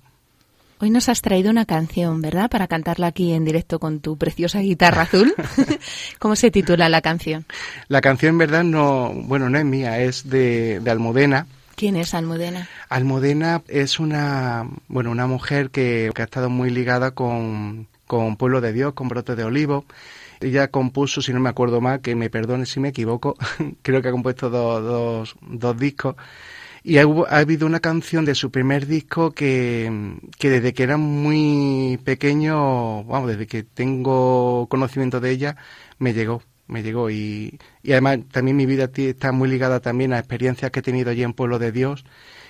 Hoy 0.79 0.89
nos 0.89 1.07
has 1.07 1.21
traído 1.21 1.49
una 1.49 1.65
canción, 1.65 2.21
¿verdad? 2.21 2.49
Para 2.49 2.67
cantarla 2.67 3.07
aquí 3.07 3.31
en 3.31 3.45
directo 3.45 3.79
con 3.79 4.01
tu 4.01 4.17
preciosa 4.17 4.59
guitarra 4.59 5.03
azul. 5.03 5.33
¿Cómo 6.19 6.35
se 6.35 6.51
titula 6.51 6.89
la 6.89 7.01
canción? 7.01 7.45
La 7.87 8.01
canción 8.01 8.31
en 8.31 8.37
verdad 8.39 8.63
no, 8.65 9.13
bueno, 9.13 9.49
no 9.49 9.57
es 9.57 9.63
mía, 9.63 10.01
es 10.01 10.29
de, 10.29 10.81
de 10.81 10.91
Almudena. 10.91 11.47
¿Quién 11.75 11.95
es 11.95 12.13
Almudena? 12.13 12.67
Almudena 12.89 13.61
es 13.69 13.99
una, 13.99 14.67
bueno, 14.89 15.11
una 15.11 15.27
mujer 15.27 15.69
que, 15.69 16.11
que 16.13 16.21
ha 16.21 16.25
estado 16.25 16.49
muy 16.49 16.69
ligada 16.69 17.11
con, 17.11 17.87
con 18.05 18.35
Pueblo 18.35 18.59
de 18.59 18.73
Dios, 18.73 18.93
con 18.93 19.07
Brote 19.07 19.35
de 19.35 19.45
Olivo. 19.45 19.85
Ella 20.41 20.69
compuso, 20.69 21.21
si 21.21 21.33
no 21.33 21.39
me 21.39 21.49
acuerdo 21.49 21.81
mal, 21.81 22.01
que 22.01 22.15
me 22.15 22.29
perdone 22.29 22.65
si 22.65 22.79
me 22.79 22.89
equivoco, 22.89 23.35
creo 23.81 24.01
que 24.01 24.09
ha 24.09 24.11
compuesto 24.11 24.49
dos, 24.49 24.83
dos, 24.83 25.35
dos 25.41 25.77
discos. 25.77 26.15
Y 26.87 26.99
ha, 26.99 27.05
habido 27.31 27.65
una 27.65 27.79
canción 27.79 28.25
de 28.25 28.35
su 28.35 28.51
primer 28.51 28.85
disco 28.85 29.31
que, 29.31 30.19
que 30.37 30.51
desde 30.51 30.71
que 30.75 30.83
era 30.83 30.97
muy 30.97 31.99
pequeño, 32.03 33.03
vamos, 33.05 33.29
desde 33.29 33.47
que 33.47 33.63
tengo 33.63 34.67
conocimiento 34.69 35.19
de 35.19 35.31
ella, 35.31 35.57
me 35.97 36.13
llegó, 36.13 36.43
me 36.67 36.83
llegó. 36.83 37.09
Y, 37.09 37.57
y 37.81 37.93
además 37.93 38.19
también 38.31 38.55
mi 38.55 38.67
vida 38.67 38.91
está 38.95 39.31
muy 39.31 39.49
ligada 39.49 39.79
también 39.79 40.13
a 40.13 40.19
experiencias 40.19 40.69
que 40.69 40.81
he 40.81 40.83
tenido 40.83 41.09
allí 41.09 41.23
en 41.23 41.33
Pueblo 41.33 41.57
de 41.57 41.71
Dios. 41.71 42.05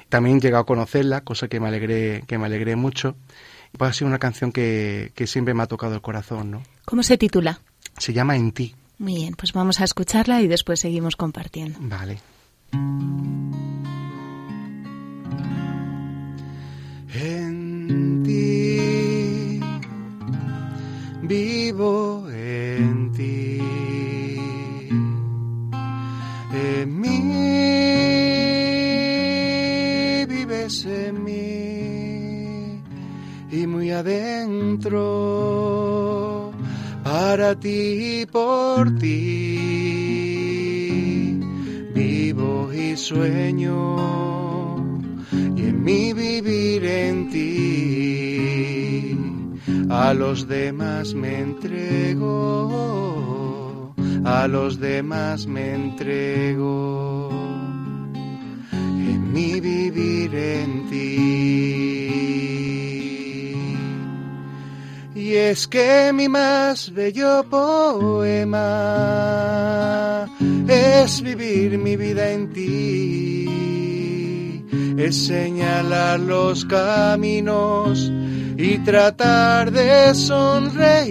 También 0.09 0.35
he 0.35 0.41
llegado 0.41 0.63
a 0.63 0.65
conocerla, 0.65 1.21
cosa 1.21 1.47
que 1.47 1.61
me 1.61 1.69
alegré, 1.69 2.25
que 2.27 2.37
me 2.37 2.47
alegré 2.47 2.75
mucho. 2.75 3.15
Pues 3.77 3.91
ha 3.91 3.93
sido 3.93 4.09
una 4.09 4.19
canción 4.19 4.51
que, 4.51 5.13
que 5.15 5.27
siempre 5.27 5.53
me 5.53 5.63
ha 5.63 5.67
tocado 5.67 5.95
el 5.95 6.01
corazón, 6.01 6.51
¿no? 6.51 6.63
¿Cómo 6.83 7.03
se 7.03 7.17
titula? 7.17 7.61
Se 7.97 8.13
llama 8.13 8.35
En 8.35 8.51
ti. 8.51 8.75
Muy 8.97 9.15
bien, 9.15 9.35
pues 9.35 9.53
vamos 9.53 9.81
a 9.81 9.83
escucharla 9.83 10.41
y 10.41 10.47
después 10.47 10.79
seguimos 10.79 11.15
compartiendo. 11.15 11.77
Vale. 11.81 12.19
En 17.13 18.23
ti 18.23 19.59
vivo 21.27 22.27
en 22.29 23.11
ti. 23.11 23.59
En 26.53 27.01
mí 27.01 27.19
vives 30.27 30.85
en 30.85 31.23
mí 31.23 32.81
y 33.51 33.67
muy 33.67 33.91
adentro 33.91 35.94
para 37.25 37.49
ti 37.55 37.81
y 38.21 38.25
por 38.27 38.81
ti. 38.99 39.17
Vivo 41.95 42.71
y 42.71 42.95
sueño 42.95 43.79
y 45.57 45.61
en 45.71 45.83
mi 45.83 46.13
vivir 46.13 46.85
en 46.85 47.29
ti. 47.33 49.17
A 49.89 50.13
los 50.13 50.47
demás 50.47 51.15
me 51.15 51.39
entrego 51.39 52.35
a 54.25 54.47
los 54.47 54.79
demás 54.79 55.47
me 55.47 55.73
entrego. 55.81 57.29
En 59.11 59.33
mi 59.33 59.59
vivir 59.59 60.31
en 60.35 60.69
ti 60.89 62.04
y 65.35 65.37
es 65.37 65.67
que 65.67 66.13
mi 66.13 66.29
más 66.29 66.93
bello 66.93 67.43
poema 67.49 68.69
es 70.65 71.21
vivir 71.21 71.77
mi 71.77 71.97
vida 71.97 72.31
en 72.31 72.53
ti, 72.53 73.45
es 74.97 75.25
señalar 75.25 76.21
los 76.21 76.63
caminos 76.63 78.09
y 78.57 78.77
tratar 78.77 79.71
de 79.71 80.15
sonreír. 80.15 81.05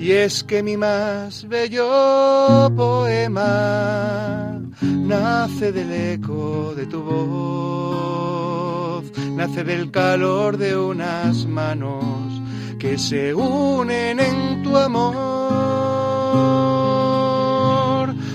Y 0.00 0.10
es 0.10 0.42
que 0.42 0.64
mi 0.64 0.76
más 0.76 1.46
bello 1.46 2.72
poema 2.74 4.60
nace 4.82 5.70
del 5.70 5.92
eco 6.14 6.74
de 6.74 6.86
tu 6.86 7.02
voz, 7.02 8.17
nace 9.38 9.62
del 9.62 9.90
calor 9.92 10.58
de 10.58 10.76
unas 10.76 11.46
manos 11.46 12.42
que 12.80 12.98
se 12.98 13.32
unen 13.32 14.18
en 14.18 14.64
tu 14.64 14.76
amor. 14.76 15.14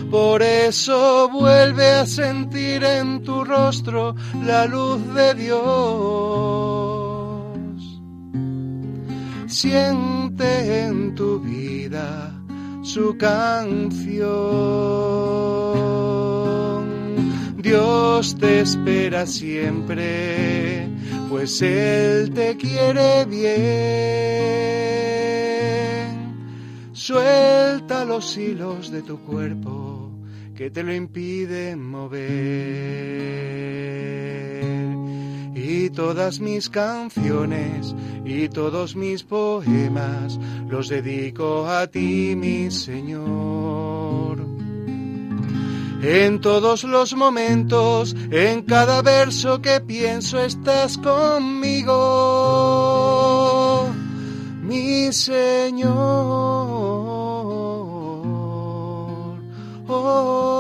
Por 0.10 0.42
eso 0.42 1.28
vuelve 1.30 1.90
a 1.90 2.06
sentir 2.06 2.86
en 2.86 3.22
tu 3.22 3.44
rostro 3.44 4.16
la 4.46 4.66
luz 4.66 5.02
de 5.14 5.34
Dios. 5.34 5.62
Siente 9.48 10.86
en 10.86 11.16
tu 11.16 11.42
vida 11.42 12.32
su 12.82 13.18
canción. 13.18 14.24
Dios 17.64 18.36
te 18.36 18.60
espera 18.60 19.26
siempre, 19.26 20.90
pues 21.34 21.62
Él 21.64 22.32
te 22.32 22.56
quiere 22.58 23.26
bien. 23.26 23.44
Suelta 26.94 28.06
los 28.06 28.38
hilos 28.38 28.92
de 28.92 29.02
tu 29.02 29.18
cuerpo 29.22 30.12
que 30.56 30.70
te 30.70 30.84
lo 30.84 30.94
impiden 30.94 31.84
mover. 31.84 32.22
Y 35.56 35.90
todas 35.90 36.40
mis 36.40 36.70
canciones 36.70 37.96
y 38.24 38.48
todos 38.50 38.96
mis 38.96 39.24
poemas 39.24 40.40
los 40.70 40.88
dedico 40.88 41.66
a 41.68 41.88
ti, 41.88 42.36
mi 42.38 42.70
Señor. 42.70 44.53
En 46.06 46.42
todos 46.42 46.84
los 46.84 47.16
momentos, 47.16 48.14
en 48.30 48.64
cada 48.64 49.02
verso 49.02 49.62
que 49.62 49.80
pienso, 49.80 50.38
estás 50.38 50.98
conmigo, 50.98 51.96
mi 54.64 55.14
Señor. 55.14 55.94
Oh, 59.88 60.53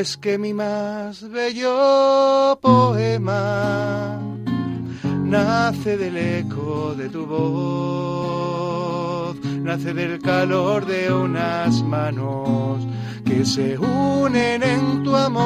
es 0.00 0.16
que 0.16 0.38
mi 0.38 0.52
más 0.52 1.28
bello 1.30 2.58
poema 2.60 4.18
nace 5.24 5.96
del 5.96 6.16
eco 6.16 6.94
de 6.96 7.08
tu 7.08 7.26
voz, 7.26 8.56
nace 9.62 9.94
del 9.94 10.20
calor 10.20 10.84
de 10.86 11.12
unas 11.12 11.80
manos 11.84 12.84
que 13.24 13.44
se 13.44 13.78
unen 13.78 14.64
en 14.64 15.04
tu 15.04 15.14
amor. 15.14 15.44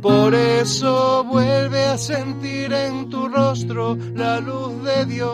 Por 0.00 0.34
eso 0.34 1.24
vuelve 1.24 1.84
a 1.84 1.98
sentir 1.98 2.72
en 2.72 3.10
tu 3.10 3.28
rostro 3.28 3.98
la 4.14 4.40
luz 4.40 4.82
de 4.82 5.04
Dios. 5.06 5.32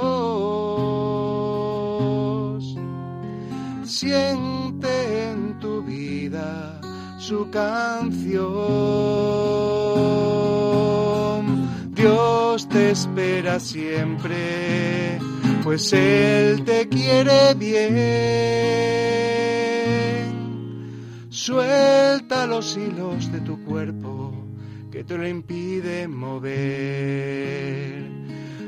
Siente 3.85 5.31
en 5.31 5.58
su 7.19 7.51
canción. 7.51 8.39
Dios 11.95 12.69
te 12.69 12.91
espera 12.91 13.61
siempre, 13.61 15.19
pues 15.63 15.93
Él 15.93 16.65
te 16.65 16.89
quiere 16.89 17.55
bien. 17.55 17.89
Suelta 21.31 22.47
los 22.47 22.77
hilos 22.77 23.33
de 23.33 23.41
tu 23.41 23.65
cuerpo 23.65 24.33
que 24.91 25.05
te 25.05 25.17
lo 25.17 25.27
impiden 25.27 26.15
mover. 26.15 28.09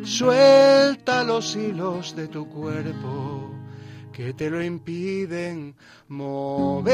Suelta 0.03 1.25
los 1.25 1.57
hilos 1.57 2.17
de 2.17 2.29
tu 2.29 2.49
cuerpo 2.49 3.50
que 4.13 4.33
te 4.33 4.51
lo 4.51 4.63
impiden 4.63 5.75
mover. 6.09 6.91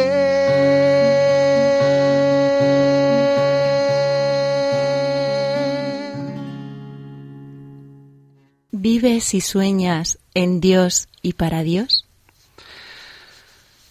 ¿Vives 8.70 9.34
y 9.34 9.40
sueñas 9.40 10.18
en 10.34 10.60
Dios 10.60 11.08
y 11.22 11.32
para 11.32 11.62
Dios? 11.62 12.06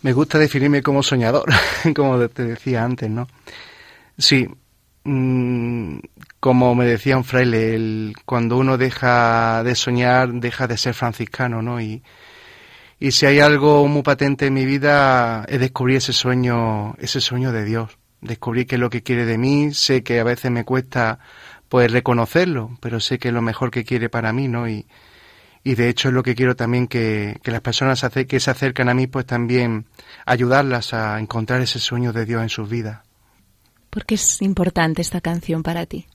Me 0.01 0.13
gusta 0.13 0.37
definirme 0.37 0.83
como 0.83 1.01
soñador, 1.01 1.51
como 1.95 2.27
te 2.29 2.43
decía 2.43 2.83
antes, 2.83 3.09
¿no? 3.09 3.27
Sí, 4.17 4.47
mm, 5.03 5.97
como 6.39 6.75
me 6.75 6.85
decía 6.85 7.17
un 7.17 7.23
fraile, 7.23 7.75
el, 7.75 8.15
cuando 8.25 8.57
uno 8.57 8.77
deja 8.77 9.63
de 9.63 9.75
soñar, 9.75 10.31
deja 10.33 10.67
de 10.67 10.77
ser 10.77 10.93
franciscano, 10.93 11.61
¿no? 11.61 11.81
Y, 11.81 12.03
y 12.99 13.11
si 13.11 13.25
hay 13.25 13.39
algo 13.39 13.87
muy 13.87 14.03
patente 14.03 14.47
en 14.47 14.53
mi 14.53 14.65
vida, 14.65 15.45
es 15.47 15.59
descubrir 15.59 15.97
ese 15.97 16.13
sueño, 16.13 16.95
ese 16.97 17.21
sueño 17.21 17.51
de 17.51 17.65
Dios. 17.65 17.97
Descubrir 18.21 18.65
qué 18.65 18.75
es 18.75 18.81
lo 18.81 18.89
que 18.89 19.03
quiere 19.03 19.25
de 19.25 19.37
mí, 19.37 19.73
sé 19.73 20.03
que 20.03 20.19
a 20.19 20.23
veces 20.23 20.49
me 20.49 20.63
cuesta 20.63 21.19
pues 21.67 21.91
reconocerlo, 21.91 22.77
pero 22.79 22.99
sé 22.99 23.19
que 23.19 23.27
es 23.27 23.33
lo 23.33 23.41
mejor 23.41 23.69
que 23.71 23.83
quiere 23.83 24.09
para 24.09 24.31
mí, 24.31 24.47
¿no? 24.47 24.67
Y, 24.69 24.87
y 25.63 25.75
de 25.75 25.89
hecho 25.89 26.07
es 26.07 26.13
lo 26.13 26.23
que 26.23 26.35
quiero 26.35 26.55
también 26.55 26.87
que, 26.87 27.39
que 27.43 27.51
las 27.51 27.61
personas 27.61 28.05
que 28.27 28.39
se 28.39 28.51
acercan 28.51 28.87
a 28.87 28.93
mí, 28.93 29.07
pues 29.07 29.25
también 29.25 29.87
ayudarlas 30.25 30.93
a 30.93 31.19
encontrar 31.19 31.61
ese 31.61 31.79
sueño 31.79 32.13
de 32.13 32.25
Dios 32.25 32.41
en 32.41 32.49
sus 32.49 32.69
vidas. 32.69 33.01
¿Por 33.89 34.05
qué 34.05 34.15
es 34.15 34.41
importante 34.41 35.01
esta 35.01 35.21
canción 35.21 35.63
para 35.63 35.85
ti? 35.85 36.07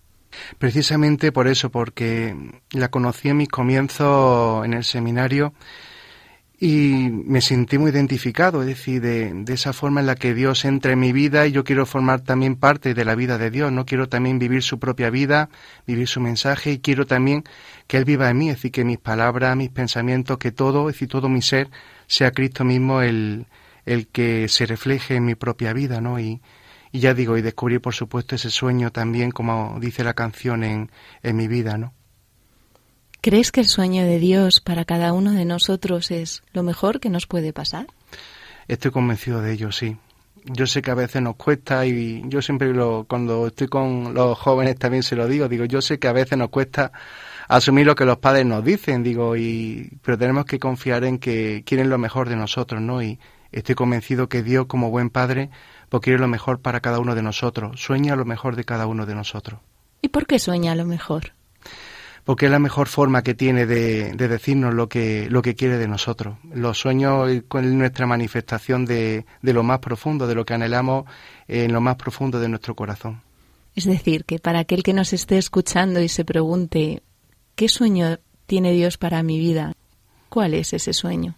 Precisamente 0.59 1.33
por 1.33 1.49
eso, 1.49 1.70
porque 1.70 2.37
la 2.70 2.89
conocí 2.89 3.28
en 3.28 3.39
mis 3.39 3.49
comienzos 3.49 4.64
en 4.64 4.74
el 4.74 4.85
seminario 4.85 5.53
y 6.62 7.08
me 7.11 7.40
sentí 7.40 7.78
muy 7.78 7.90
identificado, 7.90 8.61
es 8.61 8.66
decir, 8.68 9.00
de, 9.00 9.32
de, 9.32 9.54
esa 9.54 9.72
forma 9.72 10.00
en 10.00 10.06
la 10.06 10.14
que 10.14 10.34
Dios 10.34 10.66
entra 10.66 10.92
en 10.92 11.00
mi 11.00 11.11
vida 11.11 11.46
y 11.46 11.52
yo 11.52 11.64
quiero 11.64 11.86
formar 11.86 12.20
también 12.20 12.54
parte 12.54 12.92
de 12.92 13.04
la 13.06 13.14
vida 13.14 13.38
de 13.38 13.50
Dios, 13.50 13.72
no 13.72 13.86
quiero 13.86 14.11
también 14.11 14.38
vivir 14.38 14.62
su 14.62 14.78
propia 14.78 15.08
vida, 15.08 15.48
vivir 15.86 16.06
su 16.06 16.20
mensaje 16.20 16.72
y 16.72 16.78
quiero 16.80 17.06
también 17.06 17.44
que 17.86 17.96
Él 17.96 18.04
viva 18.04 18.28
en 18.28 18.36
mí, 18.36 18.50
es 18.50 18.56
decir, 18.56 18.72
que 18.72 18.84
mis 18.84 18.98
palabras, 18.98 19.56
mis 19.56 19.70
pensamientos, 19.70 20.36
que 20.36 20.52
todo, 20.52 20.90
es 20.90 20.96
decir, 20.96 21.08
todo 21.08 21.30
mi 21.30 21.40
ser 21.40 21.70
sea 22.06 22.30
Cristo 22.32 22.62
mismo 22.62 23.00
el, 23.00 23.46
el 23.86 24.08
que 24.08 24.46
se 24.48 24.66
refleje 24.66 25.16
en 25.16 25.24
mi 25.24 25.36
propia 25.36 25.72
vida, 25.72 26.02
¿no? 26.02 26.20
Y, 26.20 26.42
y 26.92 27.00
ya 27.00 27.14
digo, 27.14 27.38
y 27.38 27.42
descubrir 27.42 27.80
por 27.80 27.94
supuesto 27.94 28.34
ese 28.34 28.50
sueño 28.50 28.92
también, 28.92 29.30
como 29.30 29.78
dice 29.80 30.04
la 30.04 30.12
canción, 30.12 30.62
en, 30.64 30.90
en 31.22 31.36
mi 31.36 31.48
vida, 31.48 31.78
¿no? 31.78 31.94
¿Crees 33.22 33.52
que 33.52 33.60
el 33.60 33.66
sueño 33.66 34.04
de 34.04 34.18
Dios 34.18 34.62
para 34.62 34.86
cada 34.86 35.12
uno 35.12 35.32
de 35.32 35.44
nosotros 35.44 36.10
es 36.10 36.42
lo 36.54 36.62
mejor 36.62 37.00
que 37.00 37.10
nos 37.10 37.26
puede 37.26 37.52
pasar? 37.52 37.86
Estoy 38.66 38.92
convencido 38.92 39.42
de 39.42 39.52
ello, 39.52 39.72
sí. 39.72 39.98
Yo 40.46 40.66
sé 40.66 40.80
que 40.80 40.90
a 40.90 40.94
veces 40.94 41.20
nos 41.20 41.36
cuesta 41.36 41.84
y 41.84 42.22
yo 42.28 42.40
siempre 42.40 42.72
lo, 42.72 43.04
cuando 43.06 43.48
estoy 43.48 43.68
con 43.68 44.14
los 44.14 44.38
jóvenes 44.38 44.78
también 44.78 45.02
se 45.02 45.16
lo 45.16 45.28
digo, 45.28 45.48
digo, 45.48 45.66
yo 45.66 45.82
sé 45.82 45.98
que 45.98 46.08
a 46.08 46.14
veces 46.14 46.38
nos 46.38 46.48
cuesta 46.48 46.92
asumir 47.46 47.84
lo 47.84 47.94
que 47.94 48.06
los 48.06 48.16
padres 48.16 48.46
nos 48.46 48.64
dicen, 48.64 49.02
digo, 49.02 49.36
y 49.36 49.98
pero 50.02 50.16
tenemos 50.16 50.46
que 50.46 50.58
confiar 50.58 51.04
en 51.04 51.18
que 51.18 51.62
quieren 51.66 51.90
lo 51.90 51.98
mejor 51.98 52.30
de 52.30 52.36
nosotros, 52.36 52.80
¿no? 52.80 53.02
Y 53.02 53.18
estoy 53.52 53.74
convencido 53.74 54.30
que 54.30 54.42
Dios 54.42 54.64
como 54.64 54.88
buen 54.88 55.10
padre 55.10 55.50
pues 55.90 56.02
quiere 56.02 56.18
lo 56.18 56.28
mejor 56.28 56.60
para 56.60 56.80
cada 56.80 57.00
uno 57.00 57.14
de 57.14 57.22
nosotros, 57.22 57.78
sueña 57.82 58.16
lo 58.16 58.24
mejor 58.24 58.56
de 58.56 58.64
cada 58.64 58.86
uno 58.86 59.04
de 59.04 59.14
nosotros. 59.14 59.60
¿Y 60.00 60.08
por 60.08 60.26
qué 60.26 60.38
sueña 60.38 60.74
lo 60.74 60.86
mejor? 60.86 61.34
Porque 62.24 62.46
es 62.46 62.52
la 62.52 62.58
mejor 62.58 62.88
forma 62.88 63.22
que 63.22 63.34
tiene 63.34 63.66
de, 63.66 64.12
de, 64.12 64.28
decirnos 64.28 64.74
lo 64.74 64.88
que, 64.88 65.28
lo 65.30 65.42
que 65.42 65.54
quiere 65.54 65.78
de 65.78 65.88
nosotros. 65.88 66.36
Los 66.52 66.78
sueños 66.78 67.30
es 67.30 67.44
nuestra 67.52 68.06
manifestación 68.06 68.84
de, 68.84 69.24
de 69.42 69.52
lo 69.52 69.62
más 69.62 69.78
profundo, 69.78 70.26
de 70.26 70.34
lo 70.34 70.44
que 70.44 70.54
anhelamos 70.54 71.04
en 71.48 71.72
lo 71.72 71.80
más 71.80 71.96
profundo 71.96 72.38
de 72.40 72.48
nuestro 72.48 72.74
corazón. 72.74 73.22
Es 73.74 73.84
decir, 73.84 74.24
que 74.24 74.38
para 74.38 74.60
aquel 74.60 74.82
que 74.82 74.92
nos 74.92 75.12
esté 75.12 75.38
escuchando 75.38 76.00
y 76.00 76.08
se 76.08 76.24
pregunte, 76.24 77.02
¿qué 77.54 77.68
sueño 77.68 78.18
tiene 78.46 78.72
Dios 78.72 78.98
para 78.98 79.22
mi 79.22 79.38
vida? 79.38 79.72
¿Cuál 80.28 80.54
es 80.54 80.72
ese 80.72 80.92
sueño? 80.92 81.34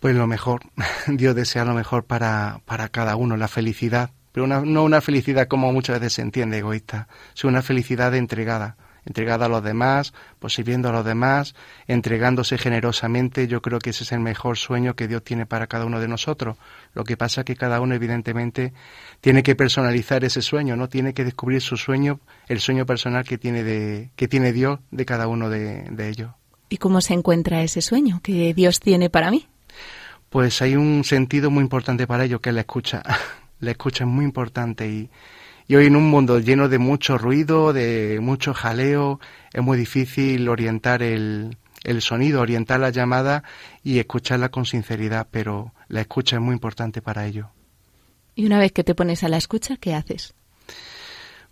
Pues 0.00 0.16
lo 0.16 0.26
mejor. 0.26 0.62
Dios 1.06 1.34
desea 1.34 1.64
lo 1.64 1.74
mejor 1.74 2.04
para, 2.04 2.60
para 2.64 2.88
cada 2.88 3.16
uno, 3.16 3.36
la 3.36 3.48
felicidad. 3.48 4.10
Pero 4.32 4.44
una, 4.44 4.60
no 4.60 4.84
una 4.84 5.00
felicidad 5.00 5.48
como 5.48 5.72
muchas 5.72 5.98
veces 5.98 6.14
se 6.14 6.22
entiende 6.22 6.58
egoísta, 6.58 7.08
sino 7.34 7.50
una 7.50 7.62
felicidad 7.62 8.14
entregada 8.14 8.76
entregada 9.04 9.46
a 9.46 9.48
los 9.48 9.62
demás, 9.62 10.12
pues 10.38 10.54
sirviendo 10.54 10.88
a 10.88 10.92
los 10.92 11.04
demás, 11.04 11.54
entregándose 11.86 12.58
generosamente, 12.58 13.48
yo 13.48 13.62
creo 13.62 13.78
que 13.78 13.90
ese 13.90 14.04
es 14.04 14.12
el 14.12 14.20
mejor 14.20 14.58
sueño 14.58 14.94
que 14.94 15.08
Dios 15.08 15.22
tiene 15.22 15.46
para 15.46 15.66
cada 15.66 15.84
uno 15.84 16.00
de 16.00 16.08
nosotros. 16.08 16.56
Lo 16.94 17.04
que 17.04 17.16
pasa 17.16 17.42
es 17.42 17.44
que 17.44 17.56
cada 17.56 17.80
uno 17.80 17.94
evidentemente 17.94 18.72
tiene 19.20 19.42
que 19.42 19.54
personalizar 19.54 20.24
ese 20.24 20.42
sueño, 20.42 20.76
¿no? 20.76 20.88
Tiene 20.88 21.14
que 21.14 21.24
descubrir 21.24 21.60
su 21.62 21.76
sueño, 21.76 22.20
el 22.48 22.60
sueño 22.60 22.86
personal 22.86 23.24
que 23.24 23.38
tiene 23.38 23.62
de, 23.62 24.10
que 24.16 24.28
tiene 24.28 24.52
Dios 24.52 24.80
de 24.90 25.04
cada 25.04 25.28
uno 25.28 25.48
de, 25.48 25.84
de 25.90 26.08
ellos. 26.08 26.30
¿Y 26.68 26.76
cómo 26.76 27.00
se 27.00 27.14
encuentra 27.14 27.62
ese 27.62 27.82
sueño 27.82 28.20
que 28.22 28.54
Dios 28.54 28.80
tiene 28.80 29.10
para 29.10 29.30
mí? 29.30 29.46
Pues 30.30 30.62
hay 30.62 30.76
un 30.76 31.02
sentido 31.02 31.50
muy 31.50 31.62
importante 31.62 32.06
para 32.06 32.24
ello, 32.24 32.40
que 32.40 32.50
es 32.50 32.54
la 32.54 32.60
escucha. 32.60 33.02
la 33.60 33.72
escucha 33.72 34.04
es 34.04 34.10
muy 34.10 34.24
importante 34.24 34.88
y, 34.88 35.10
y 35.70 35.76
hoy 35.76 35.86
en 35.86 35.94
un 35.94 36.10
mundo 36.10 36.40
lleno 36.40 36.68
de 36.68 36.80
mucho 36.80 37.16
ruido, 37.16 37.72
de 37.72 38.18
mucho 38.20 38.52
jaleo, 38.52 39.20
es 39.52 39.62
muy 39.62 39.78
difícil 39.78 40.48
orientar 40.48 41.00
el, 41.00 41.58
el 41.84 42.02
sonido, 42.02 42.40
orientar 42.40 42.80
la 42.80 42.90
llamada 42.90 43.44
y 43.84 44.00
escucharla 44.00 44.48
con 44.48 44.66
sinceridad, 44.66 45.28
pero 45.30 45.72
la 45.86 46.00
escucha 46.00 46.34
es 46.34 46.42
muy 46.42 46.54
importante 46.54 47.02
para 47.02 47.24
ello. 47.24 47.50
Y 48.34 48.46
una 48.46 48.58
vez 48.58 48.72
que 48.72 48.82
te 48.82 48.96
pones 48.96 49.22
a 49.22 49.28
la 49.28 49.36
escucha, 49.36 49.76
¿qué 49.76 49.94
haces? 49.94 50.34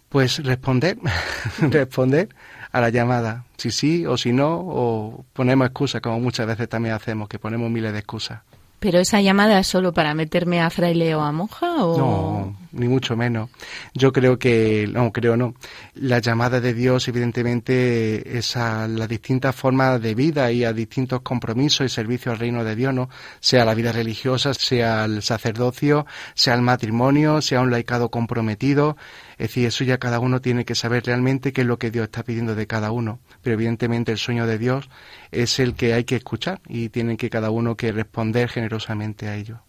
Pues 0.09 0.43
responder, 0.43 0.99
responder 1.61 2.29
a 2.73 2.81
la 2.81 2.89
llamada, 2.89 3.45
si 3.57 3.71
sí 3.71 4.05
o 4.05 4.17
si 4.17 4.33
no, 4.33 4.59
o 4.59 5.27
ponemos 5.33 5.69
excusas, 5.69 6.01
como 6.01 6.19
muchas 6.19 6.49
veces 6.49 6.69
también 6.69 6.97
hacemos, 6.97 7.29
que 7.29 7.39
ponemos 7.39 7.71
miles 7.71 7.93
de 7.93 8.01
excusas. 8.01 8.41
¿Pero 8.81 9.01
esa 9.01 9.21
llamada 9.21 9.59
es 9.59 9.67
solo 9.67 9.93
para 9.93 10.15
meterme 10.15 10.61
a 10.61 10.71
fraile 10.71 11.15
o 11.15 11.23
a 11.23 11.33
monja? 11.33 11.85
O... 11.85 11.99
No, 11.99 12.57
ni 12.73 12.87
mucho 12.87 13.17
menos. 13.17 13.51
Yo 13.93 14.13
creo 14.13 14.39
que, 14.39 14.89
no, 14.93 15.13
creo 15.13 15.37
no. 15.37 15.55
La 15.95 16.21
llamada 16.21 16.61
de 16.61 16.75
Dios, 16.75 17.09
evidentemente, 17.09 18.39
es 18.39 18.57
a 18.57 18.87
las 18.87 19.09
distintas 19.09 19.57
formas 19.57 20.01
de 20.01 20.15
vida 20.15 20.53
y 20.53 20.65
a 20.65 20.73
distintos 20.73 21.23
compromisos 21.23 21.87
y 21.87 21.89
servicios 21.89 22.35
al 22.35 22.39
reino 22.39 22.63
de 22.63 22.77
Dios, 22.77 22.95
¿no? 22.95 23.09
Sea 23.41 23.65
la 23.65 23.75
vida 23.75 23.91
religiosa, 23.91 24.55
sea 24.55 25.07
el 25.07 25.23
sacerdocio, 25.23 26.07
sea 26.35 26.55
el 26.55 26.63
matrimonio, 26.63 27.43
sea 27.43 27.61
un 27.61 27.73
laicado 27.73 28.11
comprometido. 28.11 28.97
Es 29.39 29.49
decir, 29.51 29.67
eso 29.67 29.85
ya 29.85 29.99
cada 29.99 30.19
uno 30.19 30.41
tiene 30.41 30.65
que 30.65 30.75
saber 30.75 31.05
realmente 31.07 31.53
qué 31.53 31.61
es 31.61 31.67
lo 31.67 31.79
que 31.79 31.93
Dios 31.93 32.05
está 32.05 32.25
pidiendo 32.25 32.57
de 32.57 32.67
cada 32.67 32.91
uno. 32.91 33.21
Pero 33.43 33.55
evidentemente 33.55 34.11
el 34.11 34.19
sueño 34.19 34.47
de 34.47 34.59
Dios 34.59 34.91
es 35.31 35.61
el 35.61 35.75
que 35.75 35.95
hay 35.95 36.05
que 36.05 36.17
escuchar 36.17 36.61
y 36.69 36.89
tiene 36.89 37.17
que 37.17 37.31
cada 37.31 37.51
uno 37.51 37.77
que 37.77 37.93
responder 37.93 38.49
generosamente 38.49 39.29
a 39.29 39.37
ello. 39.37 39.61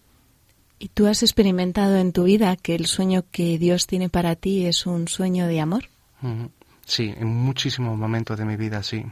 ¿Y 0.80 0.88
tú 0.88 1.08
has 1.08 1.22
experimentado 1.22 1.98
en 1.98 2.14
tu 2.14 2.24
vida 2.24 2.56
que 2.56 2.74
el 2.74 2.88
sueño 2.88 3.26
que 3.32 3.58
Dios 3.60 3.86
tiene 3.86 4.10
para 4.10 4.36
ti 4.36 4.66
es 4.66 4.86
un 4.86 5.08
sueño 5.08 5.46
de 5.46 5.60
amor? 5.60 5.84
Sí, 6.86 7.14
en 7.16 7.28
muchísimos 7.28 7.98
momentos 7.98 8.38
de 8.38 8.46
mi 8.46 8.56
vida, 8.56 8.82
sí. 8.82 9.06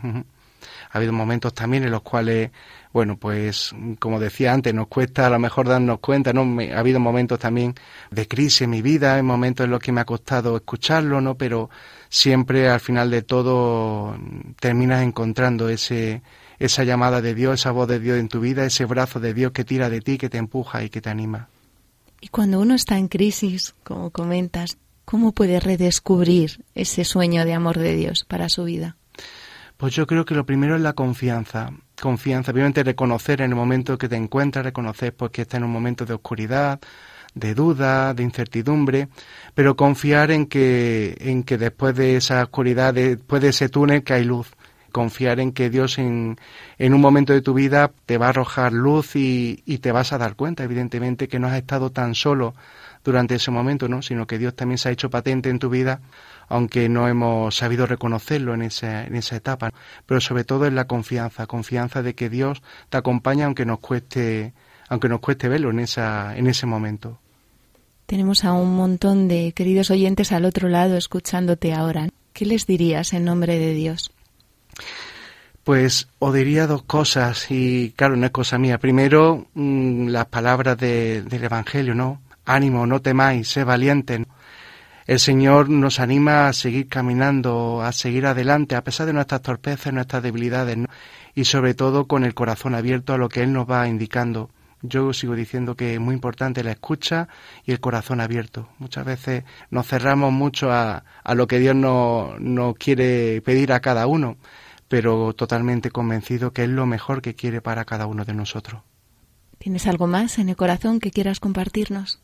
Ha 0.91 0.97
habido 0.97 1.13
momentos 1.13 1.53
también 1.53 1.83
en 1.83 1.91
los 1.91 2.01
cuales, 2.01 2.51
bueno, 2.93 3.17
pues 3.17 3.73
como 3.99 4.19
decía 4.19 4.53
antes, 4.53 4.73
nos 4.73 4.87
cuesta 4.87 5.27
a 5.27 5.29
lo 5.29 5.39
mejor 5.39 5.67
darnos 5.67 5.99
cuenta, 5.99 6.33
¿no? 6.33 6.41
ha 6.73 6.79
habido 6.79 6.99
momentos 6.99 7.39
también 7.39 7.75
de 8.11 8.27
crisis 8.27 8.63
en 8.63 8.71
mi 8.71 8.81
vida, 8.81 9.17
en 9.17 9.25
momentos 9.25 9.65
en 9.65 9.71
los 9.71 9.79
que 9.79 9.91
me 9.91 10.01
ha 10.01 10.05
costado 10.05 10.55
escucharlo, 10.55 11.21
¿no? 11.21 11.35
Pero 11.35 11.69
siempre 12.09 12.69
al 12.69 12.79
final 12.79 13.11
de 13.11 13.21
todo 13.21 14.17
terminas 14.59 15.03
encontrando 15.03 15.69
ese 15.69 16.21
esa 16.59 16.83
llamada 16.83 17.21
de 17.21 17.35
Dios, 17.35 17.59
esa 17.59 17.71
voz 17.71 17.87
de 17.87 17.99
Dios 17.99 18.17
en 18.17 18.29
tu 18.29 18.39
vida, 18.39 18.65
ese 18.65 18.85
brazo 18.85 19.19
de 19.19 19.33
Dios 19.33 19.51
que 19.51 19.63
tira 19.63 19.89
de 19.89 20.01
ti, 20.01 20.17
que 20.17 20.29
te 20.29 20.37
empuja 20.37 20.83
y 20.83 20.89
que 20.89 21.01
te 21.01 21.09
anima. 21.09 21.49
Y 22.19 22.29
cuando 22.29 22.59
uno 22.59 22.73
está 22.73 22.97
en 22.97 23.07
crisis, 23.07 23.75
como 23.83 24.09
comentas, 24.09 24.77
¿cómo 25.05 25.33
puede 25.33 25.59
redescubrir 25.59 26.63
ese 26.73 27.05
sueño 27.05 27.45
de 27.45 27.53
amor 27.53 27.77
de 27.77 27.95
Dios 27.95 28.25
para 28.27 28.49
su 28.49 28.63
vida? 28.63 28.96
Pues 29.77 29.93
yo 29.93 30.07
creo 30.07 30.25
que 30.25 30.33
lo 30.33 30.45
primero 30.45 30.75
es 30.75 30.81
la 30.81 30.93
confianza. 30.93 31.71
Confianza, 32.01 32.51
obviamente 32.51 32.83
reconocer 32.83 33.41
en 33.41 33.51
el 33.51 33.55
momento 33.55 33.97
que 33.97 34.09
te 34.09 34.15
encuentras, 34.15 34.65
reconocer 34.65 35.13
pues 35.15 35.31
que 35.31 35.43
estás 35.43 35.59
en 35.59 35.65
un 35.65 35.71
momento 35.71 36.05
de 36.05 36.15
oscuridad, 36.15 36.79
de 37.35 37.53
duda, 37.53 38.13
de 38.15 38.23
incertidumbre, 38.23 39.07
pero 39.53 39.75
confiar 39.75 40.31
en 40.31 40.47
que, 40.47 41.15
en 41.19 41.43
que 41.43 41.57
después 41.59 41.95
de 41.95 42.17
esa 42.17 42.43
oscuridad, 42.43 42.93
después 42.93 43.41
de 43.41 43.49
ese 43.49 43.69
túnel, 43.69 44.03
que 44.03 44.13
hay 44.13 44.23
luz. 44.23 44.49
Confiar 44.91 45.39
en 45.39 45.51
que 45.51 45.69
Dios 45.69 45.99
en, 45.99 46.39
en 46.79 46.93
un 46.93 47.01
momento 47.01 47.33
de 47.33 47.41
tu 47.41 47.53
vida 47.53 47.91
te 48.07 48.17
va 48.17 48.27
a 48.27 48.29
arrojar 48.29 48.73
luz 48.73 49.15
y, 49.15 49.61
y 49.65 49.77
te 49.77 49.91
vas 49.91 50.11
a 50.11 50.17
dar 50.17 50.35
cuenta, 50.35 50.63
evidentemente, 50.63 51.27
que 51.27 51.37
no 51.37 51.47
has 51.47 51.55
estado 51.55 51.91
tan 51.91 52.15
solo 52.15 52.55
durante 53.03 53.35
ese 53.35 53.51
momento, 53.51 53.87
¿no? 53.87 54.01
sino 54.01 54.27
que 54.27 54.37
Dios 54.37 54.55
también 54.55 54.77
se 54.77 54.89
ha 54.89 54.91
hecho 54.91 55.09
patente 55.09 55.49
en 55.49 55.59
tu 55.59 55.69
vida, 55.69 56.01
aunque 56.47 56.89
no 56.89 57.07
hemos 57.07 57.55
sabido 57.55 57.85
reconocerlo 57.85 58.53
en 58.53 58.61
esa, 58.61 59.05
en 59.05 59.15
esa 59.15 59.35
etapa. 59.35 59.71
Pero 60.05 60.21
sobre 60.21 60.43
todo 60.43 60.65
es 60.65 60.73
la 60.73 60.87
confianza, 60.87 61.47
confianza 61.47 62.01
de 62.01 62.15
que 62.15 62.29
Dios 62.29 62.61
te 62.89 62.97
acompaña 62.97 63.45
aunque 63.45 63.65
nos 63.65 63.79
cueste, 63.79 64.53
aunque 64.89 65.09
nos 65.09 65.19
cueste 65.19 65.47
verlo 65.47 65.69
en, 65.69 65.79
esa, 65.79 66.37
en 66.37 66.47
ese 66.47 66.65
momento. 66.65 67.19
Tenemos 68.05 68.45
a 68.45 68.53
un 68.53 68.75
montón 68.75 69.27
de 69.27 69.51
queridos 69.51 69.91
oyentes 69.91 70.31
al 70.31 70.45
otro 70.45 70.69
lado 70.69 70.95
escuchándote 70.95 71.73
ahora. 71.73 72.07
¿Qué 72.31 72.45
les 72.45 72.65
dirías 72.65 73.13
en 73.13 73.25
nombre 73.25 73.59
de 73.59 73.73
Dios? 73.73 74.11
Pues 75.65 76.07
os 76.19 76.33
diría 76.33 76.67
dos 76.67 76.83
cosas 76.83 77.51
y 77.51 77.91
claro, 77.97 78.15
no 78.15 78.25
es 78.25 78.31
cosa 78.31 78.57
mía. 78.57 78.77
Primero, 78.77 79.47
mmm, 79.53 80.07
las 80.07 80.27
palabras 80.27 80.77
de, 80.77 81.23
del 81.23 81.43
Evangelio, 81.43 81.93
¿no? 81.93 82.21
Ánimo, 82.45 82.87
no 82.87 83.01
temáis, 83.01 83.49
sé 83.49 83.65
valientes. 83.65 84.21
El 85.07 85.19
Señor 85.19 85.69
nos 85.69 86.01
anima 86.01 86.49
a 86.49 86.53
seguir 86.53 86.89
caminando, 86.89 87.81
a 87.81 87.93
seguir 87.93 88.25
adelante, 88.25 88.75
a 88.75 88.83
pesar 88.83 89.07
de 89.07 89.13
nuestras 89.13 89.41
torpezas, 89.41 89.93
nuestras 89.93 90.21
debilidades, 90.21 90.75
¿no? 90.75 90.87
y 91.33 91.45
sobre 91.45 91.73
todo 91.73 92.07
con 92.07 92.25
el 92.25 92.33
corazón 92.33 92.75
abierto 92.75 93.13
a 93.13 93.17
lo 93.17 93.29
que 93.29 93.41
Él 93.41 93.53
nos 93.53 93.71
va 93.71 93.87
indicando. 93.87 94.49
Yo 94.81 95.13
sigo 95.13 95.33
diciendo 95.33 95.75
que 95.75 95.93
es 95.93 95.99
muy 96.01 96.13
importante 96.13 96.61
la 96.61 96.71
escucha 96.71 97.29
y 97.63 97.71
el 97.71 97.79
corazón 97.79 98.19
abierto. 98.19 98.67
Muchas 98.79 99.05
veces 99.05 99.45
nos 99.71 99.87
cerramos 99.87 100.33
mucho 100.33 100.73
a, 100.73 101.05
a 101.23 101.35
lo 101.35 101.47
que 101.47 101.59
Dios 101.59 101.73
nos, 101.73 102.37
nos 102.41 102.75
quiere 102.75 103.41
pedir 103.43 103.71
a 103.71 103.79
cada 103.79 104.07
uno, 104.07 104.35
pero 104.89 105.31
totalmente 105.33 105.89
convencido 105.89 106.51
que 106.51 106.65
es 106.65 106.69
lo 106.69 106.85
mejor 106.85 107.21
que 107.21 107.33
quiere 107.33 107.61
para 107.61 107.85
cada 107.85 108.07
uno 108.07 108.25
de 108.25 108.33
nosotros. 108.33 108.81
¿Tienes 109.57 109.87
algo 109.87 110.05
más 110.05 110.37
en 110.37 110.49
el 110.49 110.57
corazón 110.57 110.99
que 110.99 111.11
quieras 111.11 111.39
compartirnos? 111.39 112.19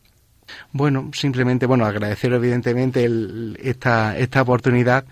Bueno, 0.71 1.11
simplemente, 1.13 1.65
bueno, 1.65 1.85
agradecer 1.85 2.33
evidentemente 2.33 3.03
el, 3.03 3.57
esta, 3.61 4.17
esta 4.17 4.41
oportunidad. 4.41 5.05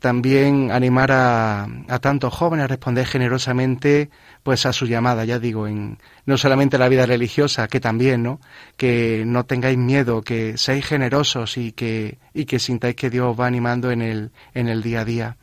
También 0.00 0.70
animar 0.70 1.10
a, 1.10 1.66
a 1.88 1.98
tantos 2.00 2.32
jóvenes 2.32 2.64
a 2.64 2.68
responder 2.68 3.06
generosamente 3.06 4.10
pues 4.42 4.64
a 4.64 4.72
su 4.72 4.86
llamada, 4.86 5.24
ya 5.24 5.40
digo, 5.40 5.66
en 5.66 5.98
no 6.24 6.38
solamente 6.38 6.78
la 6.78 6.88
vida 6.88 7.04
religiosa, 7.04 7.66
que 7.66 7.80
también, 7.80 8.22
¿no? 8.22 8.40
Que 8.76 9.24
no 9.26 9.44
tengáis 9.44 9.76
miedo, 9.76 10.22
que 10.22 10.56
seáis 10.56 10.86
generosos 10.86 11.56
y 11.56 11.72
que 11.72 12.18
y 12.32 12.44
que 12.44 12.60
sintáis 12.60 12.94
que 12.94 13.10
Dios 13.10 13.26
os 13.32 13.40
va 13.40 13.46
animando 13.46 13.90
en 13.90 14.02
el 14.02 14.30
en 14.54 14.68
el 14.68 14.82
día 14.82 15.00
a 15.00 15.04
día. 15.04 15.36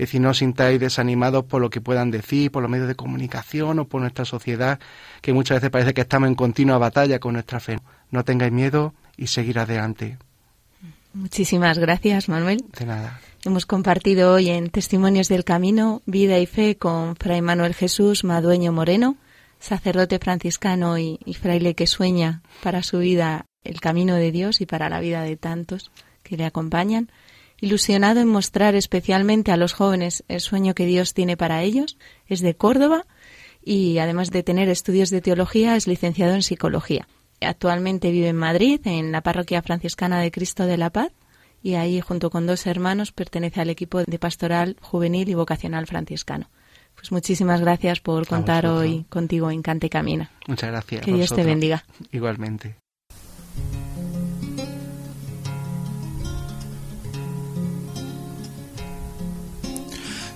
Es 0.00 0.06
decir, 0.06 0.22
no 0.22 0.32
sintáis 0.32 0.80
desanimados 0.80 1.44
por 1.44 1.60
lo 1.60 1.68
que 1.68 1.82
puedan 1.82 2.10
decir, 2.10 2.50
por 2.50 2.62
los 2.62 2.70
medios 2.70 2.88
de 2.88 2.94
comunicación 2.94 3.80
o 3.80 3.84
por 3.84 4.00
nuestra 4.00 4.24
sociedad, 4.24 4.80
que 5.20 5.34
muchas 5.34 5.56
veces 5.56 5.68
parece 5.68 5.92
que 5.92 6.00
estamos 6.00 6.26
en 6.26 6.36
continua 6.36 6.78
batalla 6.78 7.18
con 7.18 7.34
nuestra 7.34 7.60
fe. 7.60 7.76
No 8.10 8.24
tengáis 8.24 8.50
miedo 8.50 8.94
y 9.18 9.26
seguir 9.26 9.58
adelante. 9.58 10.16
Muchísimas 11.12 11.78
gracias, 11.78 12.30
Manuel. 12.30 12.64
De 12.78 12.86
nada. 12.86 13.20
Hemos 13.44 13.66
compartido 13.66 14.32
hoy 14.32 14.48
en 14.48 14.70
Testimonios 14.70 15.28
del 15.28 15.44
Camino, 15.44 16.00
Vida 16.06 16.38
y 16.38 16.46
Fe 16.46 16.78
con 16.78 17.14
Fray 17.16 17.42
Manuel 17.42 17.74
Jesús 17.74 18.24
Madueño 18.24 18.72
Moreno, 18.72 19.18
sacerdote 19.58 20.18
franciscano 20.18 20.96
y, 20.96 21.18
y, 21.26 21.34
fraile 21.34 21.74
que 21.74 21.86
sueña 21.86 22.40
para 22.62 22.82
su 22.82 23.00
vida 23.00 23.44
el 23.64 23.82
camino 23.82 24.14
de 24.14 24.32
Dios 24.32 24.62
y 24.62 24.66
para 24.66 24.88
la 24.88 25.00
vida 25.00 25.20
de 25.24 25.36
tantos 25.36 25.90
que 26.22 26.38
le 26.38 26.46
acompañan, 26.46 27.10
ilusionado 27.60 28.20
en 28.20 28.28
mostrar 28.28 28.74
especialmente 28.74 29.52
a 29.52 29.56
los 29.56 29.72
jóvenes 29.72 30.24
el 30.28 30.40
sueño 30.40 30.74
que 30.74 30.86
Dios 30.86 31.14
tiene 31.14 31.36
para 31.36 31.62
ellos, 31.62 31.98
es 32.26 32.40
de 32.40 32.54
Córdoba 32.54 33.06
y 33.62 33.98
además 33.98 34.30
de 34.30 34.42
tener 34.42 34.68
estudios 34.68 35.10
de 35.10 35.20
teología 35.20 35.76
es 35.76 35.86
licenciado 35.86 36.34
en 36.34 36.42
psicología. 36.42 37.06
Actualmente 37.40 38.10
vive 38.10 38.28
en 38.28 38.36
Madrid, 38.36 38.80
en 38.84 39.12
la 39.12 39.22
parroquia 39.22 39.62
franciscana 39.62 40.20
de 40.20 40.30
Cristo 40.30 40.66
de 40.66 40.76
la 40.76 40.90
Paz, 40.90 41.12
y 41.62 41.74
ahí, 41.74 42.00
junto 42.00 42.30
con 42.30 42.46
dos 42.46 42.66
hermanos, 42.66 43.12
pertenece 43.12 43.60
al 43.60 43.70
equipo 43.70 44.02
de 44.02 44.18
pastoral 44.18 44.76
juvenil 44.80 45.28
y 45.28 45.34
vocacional 45.34 45.86
franciscano. 45.86 46.48
Pues 46.94 47.12
muchísimas 47.12 47.60
gracias 47.60 48.00
por 48.00 48.26
contar 48.26 48.66
hoy 48.66 49.04
contigo 49.08 49.50
en 49.50 49.62
Cante 49.62 49.88
Camina. 49.88 50.30
Muchas 50.46 50.70
gracias. 50.70 51.04
Que 51.04 51.12
Dios 51.12 51.34
te 51.34 51.44
bendiga. 51.44 51.84
Igualmente. 52.12 52.76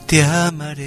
Te 0.07 0.23
amaré 0.23 0.85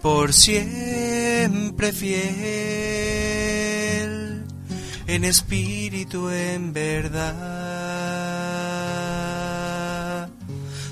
por 0.00 0.32
siempre 0.32 1.92
fiel, 1.92 2.12
en 5.06 5.24
espíritu, 5.24 6.30
en 6.30 6.72
verdad. 6.72 7.22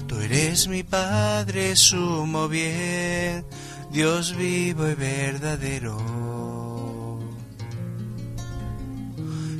Tú 0.06 0.18
eres 0.20 0.68
mi 0.68 0.82
Padre, 0.82 1.74
sumo 1.76 2.48
bien, 2.48 3.46
Dios 3.90 4.36
vivo 4.36 4.88
y 4.88 4.94
verdadero. 4.94 5.96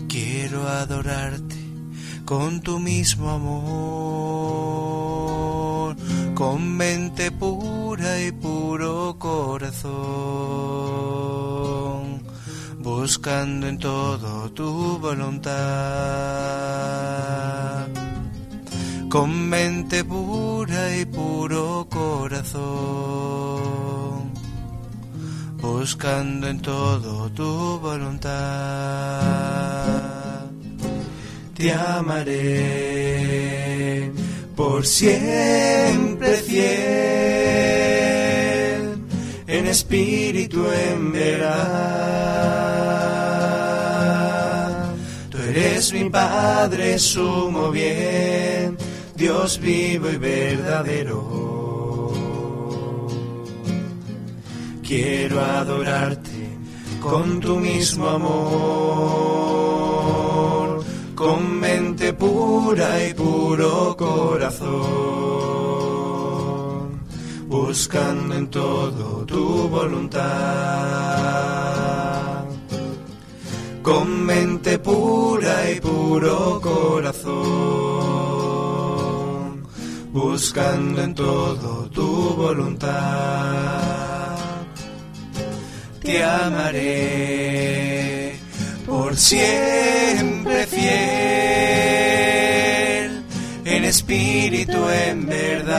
Quiero 0.09 0.69
adorarte 0.69 1.57
con 2.25 2.61
tu 2.61 2.79
mismo 2.79 3.31
amor, 3.31 3.61
con 6.41 6.61
mente 6.79 7.31
pura 7.31 8.19
y 8.19 8.33
puro 8.33 9.15
corazón, 9.19 9.93
buscando 12.79 13.69
en 13.69 13.77
todo 13.77 14.51
tu 14.53 14.99
voluntad. 14.99 15.51
Con 19.11 19.51
mente 19.51 20.03
pura 20.03 20.97
y 20.97 21.05
puro 21.05 21.87
corazón, 21.91 22.63
buscando 25.61 26.49
en 26.49 26.59
todo 26.63 27.29
tu 27.33 27.79
voluntad 27.81 29.51
te 31.61 31.75
amaré 31.75 33.60
por 34.61 34.85
siempre 34.85 36.37
fiel, 36.37 36.61
en 39.47 39.67
espíritu, 39.67 40.67
en 40.71 41.13
verdad. 41.13 41.61
Tú 45.31 45.39
eres 45.39 45.95
mi 45.95 46.11
Padre, 46.11 46.99
sumo 46.99 47.71
bien, 47.71 48.77
Dios 49.17 49.59
vivo 49.59 50.11
y 50.11 50.17
verdadero. 50.19 51.21
Quiero 54.87 55.41
adorarte 55.41 56.59
con 57.01 57.41
tu 57.41 57.57
mismo 57.57 58.09
amor 58.09 59.71
con 61.21 61.60
pura 62.21 63.09
y 63.09 63.15
puro 63.15 63.97
corazón, 63.97 64.71
buscando 67.49 68.35
en 68.35 68.47
todo 68.49 69.25
tu 69.25 69.69
voluntad. 69.69 70.21
Con 73.83 74.27
mente 74.27 74.79
pura 74.79 75.71
y 75.71 75.81
puro 75.81 76.61
corazón, 76.61 77.33
buscando 80.13 81.03
en 81.03 81.15
todo 81.15 81.89
tu 81.89 82.35
voluntad. 82.37 82.91
Te 86.03 86.23
amaré 86.23 87.90
por 88.91 89.17
siempre 89.17 90.67
fiel, 90.67 90.83
en 93.65 93.85
espíritu, 93.85 94.89
en 94.89 95.27
verdad. 95.27 95.71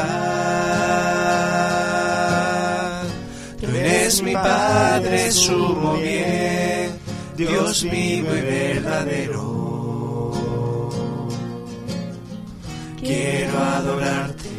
Tú 3.60 3.68
eres 3.68 4.24
mi 4.24 4.34
Padre, 4.34 5.30
sumo 5.32 5.98
bien, 5.98 6.94
Dios 7.36 7.84
vivo 7.84 8.34
y 8.34 8.42
verdadero. 8.42 10.32
Quiero 12.98 13.60
adorarte 13.60 14.50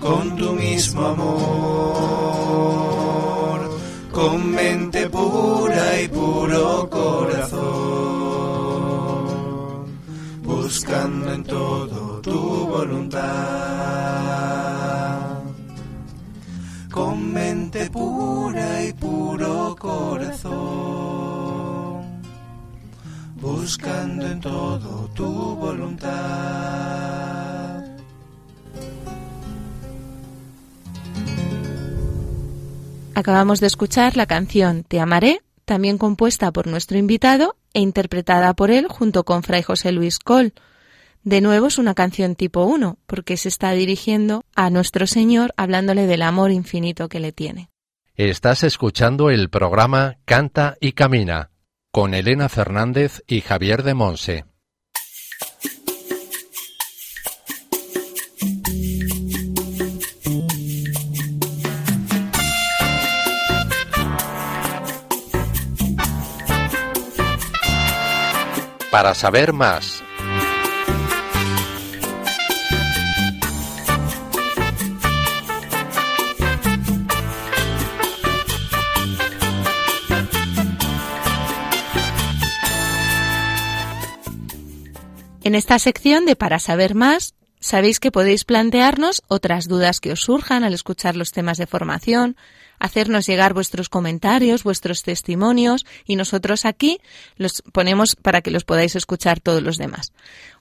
con 0.00 0.36
tu 0.36 0.52
mismo 0.52 1.06
amor, 1.06 3.09
con 4.20 4.50
mente 4.50 5.08
pura 5.08 6.02
y 6.02 6.08
puro 6.08 6.90
corazón, 6.90 7.60
buscando 10.42 11.32
en 11.32 11.42
todo 11.44 12.20
tu 12.20 12.66
voluntad. 12.74 13.20
Con 16.90 17.32
mente 17.32 17.88
pura 17.88 18.84
y 18.84 18.92
puro 18.92 19.74
corazón, 19.78 20.50
buscando 23.40 24.26
en 24.26 24.40
todo 24.40 25.08
tu 25.14 25.56
voluntad. 25.56 27.29
Acabamos 33.20 33.60
de 33.60 33.66
escuchar 33.66 34.16
la 34.16 34.24
canción 34.24 34.82
Te 34.82 34.98
amaré, 34.98 35.42
también 35.66 35.98
compuesta 35.98 36.52
por 36.52 36.66
nuestro 36.66 36.96
invitado 36.96 37.54
e 37.74 37.80
interpretada 37.80 38.54
por 38.54 38.70
él 38.70 38.86
junto 38.88 39.24
con 39.24 39.42
Fray 39.42 39.62
José 39.62 39.92
Luis 39.92 40.18
Col. 40.18 40.54
De 41.22 41.42
nuevo 41.42 41.66
es 41.66 41.76
una 41.76 41.92
canción 41.92 42.34
tipo 42.34 42.64
1, 42.64 42.96
porque 43.06 43.36
se 43.36 43.50
está 43.50 43.72
dirigiendo 43.72 44.42
a 44.54 44.70
nuestro 44.70 45.06
Señor 45.06 45.52
hablándole 45.58 46.06
del 46.06 46.22
amor 46.22 46.50
infinito 46.50 47.10
que 47.10 47.20
le 47.20 47.30
tiene. 47.30 47.68
Estás 48.14 48.64
escuchando 48.64 49.28
el 49.28 49.50
programa 49.50 50.16
Canta 50.24 50.78
y 50.80 50.92
Camina 50.92 51.50
con 51.92 52.14
Elena 52.14 52.48
Fernández 52.48 53.22
y 53.26 53.42
Javier 53.42 53.82
de 53.82 53.92
Monse. 53.92 54.44
Para 68.90 69.14
saber 69.14 69.52
más. 69.52 70.02
En 85.42 85.54
esta 85.54 85.78
sección 85.78 86.26
de 86.26 86.36
Para 86.36 86.58
saber 86.58 86.94
más, 86.94 87.34
sabéis 87.60 87.98
que 87.98 88.12
podéis 88.12 88.44
plantearnos 88.44 89.22
otras 89.26 89.68
dudas 89.68 90.00
que 90.00 90.12
os 90.12 90.20
surjan 90.20 90.64
al 90.64 90.74
escuchar 90.74 91.16
los 91.16 91.32
temas 91.32 91.58
de 91.58 91.66
formación, 91.66 92.36
hacernos 92.80 93.26
llegar 93.26 93.54
vuestros 93.54 93.88
comentarios, 93.88 94.64
vuestros 94.64 95.04
testimonios 95.04 95.86
y 96.04 96.16
nosotros 96.16 96.64
aquí 96.64 96.98
los 97.36 97.62
ponemos 97.72 98.16
para 98.16 98.40
que 98.40 98.50
los 98.50 98.64
podáis 98.64 98.96
escuchar 98.96 99.38
todos 99.38 99.62
los 99.62 99.78
demás. 99.78 100.12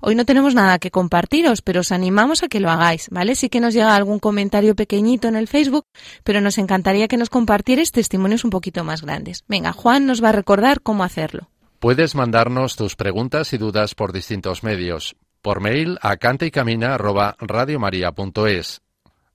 Hoy 0.01 0.13
no 0.13 0.25
tenemos 0.25 0.53
nada 0.53 0.77
que 0.77 0.91
compartiros, 0.91 1.63
pero 1.63 1.81
os 1.81 1.91
animamos 1.91 2.43
a 2.43 2.47
que 2.47 2.59
lo 2.59 2.69
hagáis, 2.69 3.09
¿vale? 3.09 3.35
Sí 3.35 3.49
que 3.49 3.59
nos 3.59 3.73
llega 3.73 3.95
algún 3.95 4.19
comentario 4.19 4.75
pequeñito 4.75 5.27
en 5.27 5.35
el 5.35 5.47
Facebook, 5.47 5.85
pero 6.23 6.41
nos 6.41 6.59
encantaría 6.59 7.07
que 7.07 7.17
nos 7.17 7.29
compartierais 7.29 7.91
testimonios 7.91 8.43
un 8.43 8.51
poquito 8.51 8.83
más 8.83 9.01
grandes. 9.01 9.43
Venga, 9.47 9.71
Juan 9.71 10.05
nos 10.05 10.23
va 10.23 10.29
a 10.29 10.33
recordar 10.33 10.81
cómo 10.81 11.03
hacerlo. 11.03 11.49
Puedes 11.79 12.13
mandarnos 12.13 12.75
tus 12.75 12.95
preguntas 12.97 13.53
y 13.53 13.57
dudas 13.57 13.95
por 13.95 14.11
distintos 14.11 14.63
medios. 14.63 15.15
Por 15.41 15.61
mail 15.61 15.97
a 16.01 16.17
cantaycamina@radiomaria.es, 16.17 18.81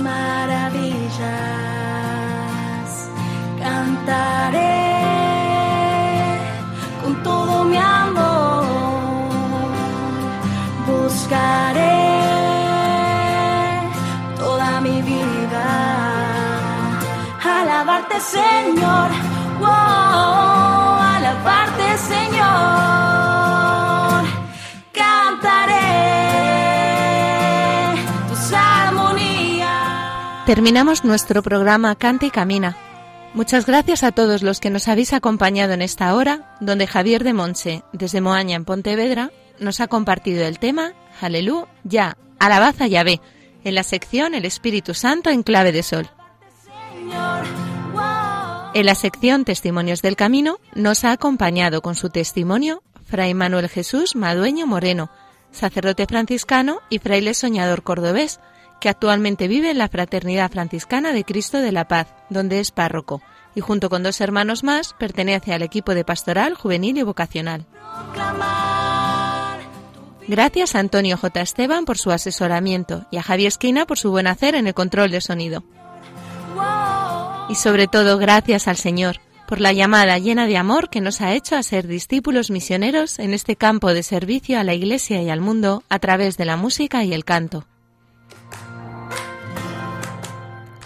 maravillas, 0.00 1.20
cantaré 3.58 4.86
con 7.02 7.22
todo 7.22 7.64
mi 7.64 7.76
amor, 7.76 8.64
buscaré 10.86 12.02
toda 14.38 14.80
mi 14.80 15.02
vida, 15.02 15.66
alabarte 17.60 18.20
Señor, 18.20 19.10
alabarte 21.14 21.98
Señor, 21.98 22.85
Terminamos 30.46 31.04
nuestro 31.04 31.42
programa 31.42 31.96
Canta 31.96 32.26
y 32.26 32.30
Camina. 32.30 32.76
Muchas 33.34 33.66
gracias 33.66 34.04
a 34.04 34.12
todos 34.12 34.44
los 34.44 34.60
que 34.60 34.70
nos 34.70 34.86
habéis 34.86 35.12
acompañado 35.12 35.72
en 35.72 35.82
esta 35.82 36.14
hora, 36.14 36.54
donde 36.60 36.86
Javier 36.86 37.24
de 37.24 37.32
Monse, 37.32 37.82
desde 37.92 38.20
Moaña 38.20 38.54
en 38.54 38.64
Pontevedra, 38.64 39.32
nos 39.58 39.80
ha 39.80 39.88
compartido 39.88 40.46
el 40.46 40.60
tema 40.60 40.92
Aleluya, 41.20 41.66
ya, 41.82 42.16
alabad 42.38 42.76
a 42.78 42.86
Yahvé, 42.86 43.20
en 43.64 43.74
la 43.74 43.82
sección 43.82 44.34
El 44.34 44.44
Espíritu 44.44 44.94
Santo 44.94 45.30
en 45.30 45.42
clave 45.42 45.72
de 45.72 45.82
sol. 45.82 46.08
En 48.72 48.86
la 48.86 48.94
sección 48.94 49.44
Testimonios 49.44 50.00
del 50.00 50.14
Camino 50.14 50.60
nos 50.76 51.04
ha 51.04 51.10
acompañado 51.10 51.82
con 51.82 51.96
su 51.96 52.08
testimonio 52.08 52.84
Fray 53.04 53.34
Manuel 53.34 53.68
Jesús 53.68 54.14
Madueño 54.14 54.68
Moreno, 54.68 55.10
sacerdote 55.50 56.06
franciscano 56.06 56.78
y 56.88 57.00
fraile 57.00 57.34
soñador 57.34 57.82
cordobés, 57.82 58.38
que 58.80 58.88
actualmente 58.88 59.48
vive 59.48 59.70
en 59.70 59.78
la 59.78 59.88
Fraternidad 59.88 60.50
Franciscana 60.50 61.12
de 61.12 61.24
Cristo 61.24 61.58
de 61.58 61.72
la 61.72 61.88
Paz, 61.88 62.08
donde 62.30 62.60
es 62.60 62.70
párroco, 62.70 63.22
y 63.54 63.60
junto 63.60 63.88
con 63.88 64.02
dos 64.02 64.20
hermanos 64.20 64.64
más 64.64 64.94
pertenece 64.98 65.52
al 65.54 65.62
equipo 65.62 65.94
de 65.94 66.04
pastoral 66.04 66.54
juvenil 66.54 66.98
y 66.98 67.02
vocacional. 67.02 67.66
Gracias 70.28 70.74
a 70.74 70.80
Antonio 70.80 71.16
J. 71.16 71.40
Esteban 71.40 71.84
por 71.84 71.98
su 71.98 72.10
asesoramiento 72.10 73.06
y 73.10 73.16
a 73.16 73.22
Javier 73.22 73.48
Esquina 73.48 73.86
por 73.86 73.98
su 73.98 74.10
buen 74.10 74.26
hacer 74.26 74.54
en 74.54 74.66
el 74.66 74.74
control 74.74 75.10
de 75.10 75.20
sonido. 75.20 75.62
Y 77.48 77.54
sobre 77.54 77.86
todo 77.86 78.18
gracias 78.18 78.66
al 78.66 78.76
Señor 78.76 79.20
por 79.46 79.60
la 79.60 79.72
llamada 79.72 80.18
llena 80.18 80.46
de 80.46 80.56
amor 80.56 80.90
que 80.90 81.00
nos 81.00 81.20
ha 81.20 81.32
hecho 81.32 81.56
a 81.56 81.62
ser 81.62 81.86
discípulos 81.86 82.50
misioneros 82.50 83.20
en 83.20 83.32
este 83.32 83.54
campo 83.54 83.94
de 83.94 84.02
servicio 84.02 84.58
a 84.58 84.64
la 84.64 84.74
Iglesia 84.74 85.22
y 85.22 85.30
al 85.30 85.40
mundo 85.40 85.84
a 85.88 85.98
través 86.00 86.36
de 86.36 86.44
la 86.44 86.56
música 86.56 87.04
y 87.04 87.14
el 87.14 87.24
canto. 87.24 87.64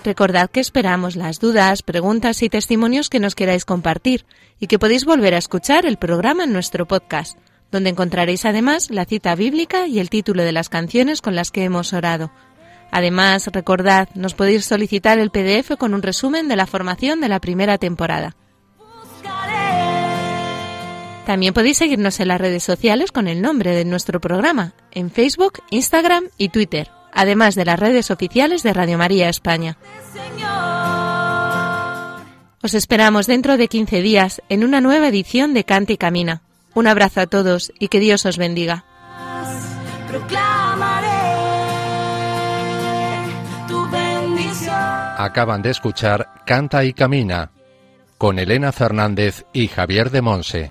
Recordad 0.03 0.51
que 0.51 0.61
esperamos 0.61 1.15
las 1.15 1.41
dudas, 1.41 1.83
preguntas 1.83 2.43
y 2.43 2.49
testimonios 2.49 3.11
que 3.11 3.21
nos 3.21 3.35
queráis 3.35 3.67
compartir 3.67 4.25
y 4.59 4.67
que 4.67 4.79
podéis 4.79 5.05
volver 5.05 5.35
a 5.35 5.39
escuchar 5.39 5.85
el 5.85 5.99
programa 5.99 6.45
en 6.45 6.55
nuestro 6.55 6.87
podcast, 6.87 7.39
donde 7.71 7.91
encontraréis 7.91 8.47
además 8.47 8.91
la 8.91 9.05
cita 9.05 9.35
bíblica 9.35 9.87
y 9.87 10.01
el 10.01 10.09
título 10.09 10.43
de 10.43 10.53
las 10.53 10.71
canciones 10.71 11.21
con 11.21 11.35
las 11.35 11.51
que 11.51 11.65
hemos 11.65 11.93
orado. 11.93 12.31
Además, 12.91 13.47
recordad, 13.53 14.09
nos 14.15 14.35
podéis 14.35 14.65
solicitar 14.65 15.19
el 15.19 15.31
PDF 15.31 15.77
con 15.79 15.93
un 15.93 16.03
resumen 16.03 16.49
de 16.49 16.57
la 16.57 16.67
formación 16.67 17.21
de 17.21 17.29
la 17.29 17.39
primera 17.39 17.77
temporada. 17.77 18.35
También 21.27 21.53
podéis 21.53 21.77
seguirnos 21.77 22.19
en 22.21 22.29
las 22.29 22.41
redes 22.41 22.65
sociales 22.65 23.13
con 23.13 23.29
el 23.29 23.43
nombre 23.43 23.77
de 23.77 23.85
nuestro 23.85 24.19
programa, 24.19 24.73
en 24.91 25.11
Facebook, 25.11 25.63
Instagram 25.71 26.25
y 26.39 26.49
Twitter, 26.49 26.91
además 27.13 27.55
de 27.55 27.65
las 27.65 27.79
redes 27.79 28.11
oficiales 28.11 28.63
de 28.63 28.73
Radio 28.73 28.99
María 28.99 29.29
España. 29.29 29.77
Os 32.63 32.75
esperamos 32.75 33.27
dentro 33.27 33.57
de 33.57 33.69
15 33.69 34.03
días 34.03 34.43
en 34.49 34.65
una 34.65 34.81
nueva 34.81 35.09
edición 35.09 35.55
de 35.55 35.65
Cante 35.65 35.95
y 35.95 35.97
Camina. 35.97 36.43
Un 36.75 36.87
abrazo 36.87 37.21
a 37.21 37.27
todos 37.27 37.73
y 37.79 37.89
que 37.89 38.01
Dios 38.01 38.27
os 38.27 38.37
bendiga. 38.37 38.85
Acaban 45.17 45.63
de 45.63 45.71
escuchar 45.71 46.29
Canta 46.45 46.85
y 46.85 46.93
Camina 46.93 47.51
con 48.21 48.39
Elena 48.39 48.71
Fernández 48.71 49.47
y 49.55 49.69
Javier 49.69 50.11
de 50.11 50.21
Monse. 50.21 50.71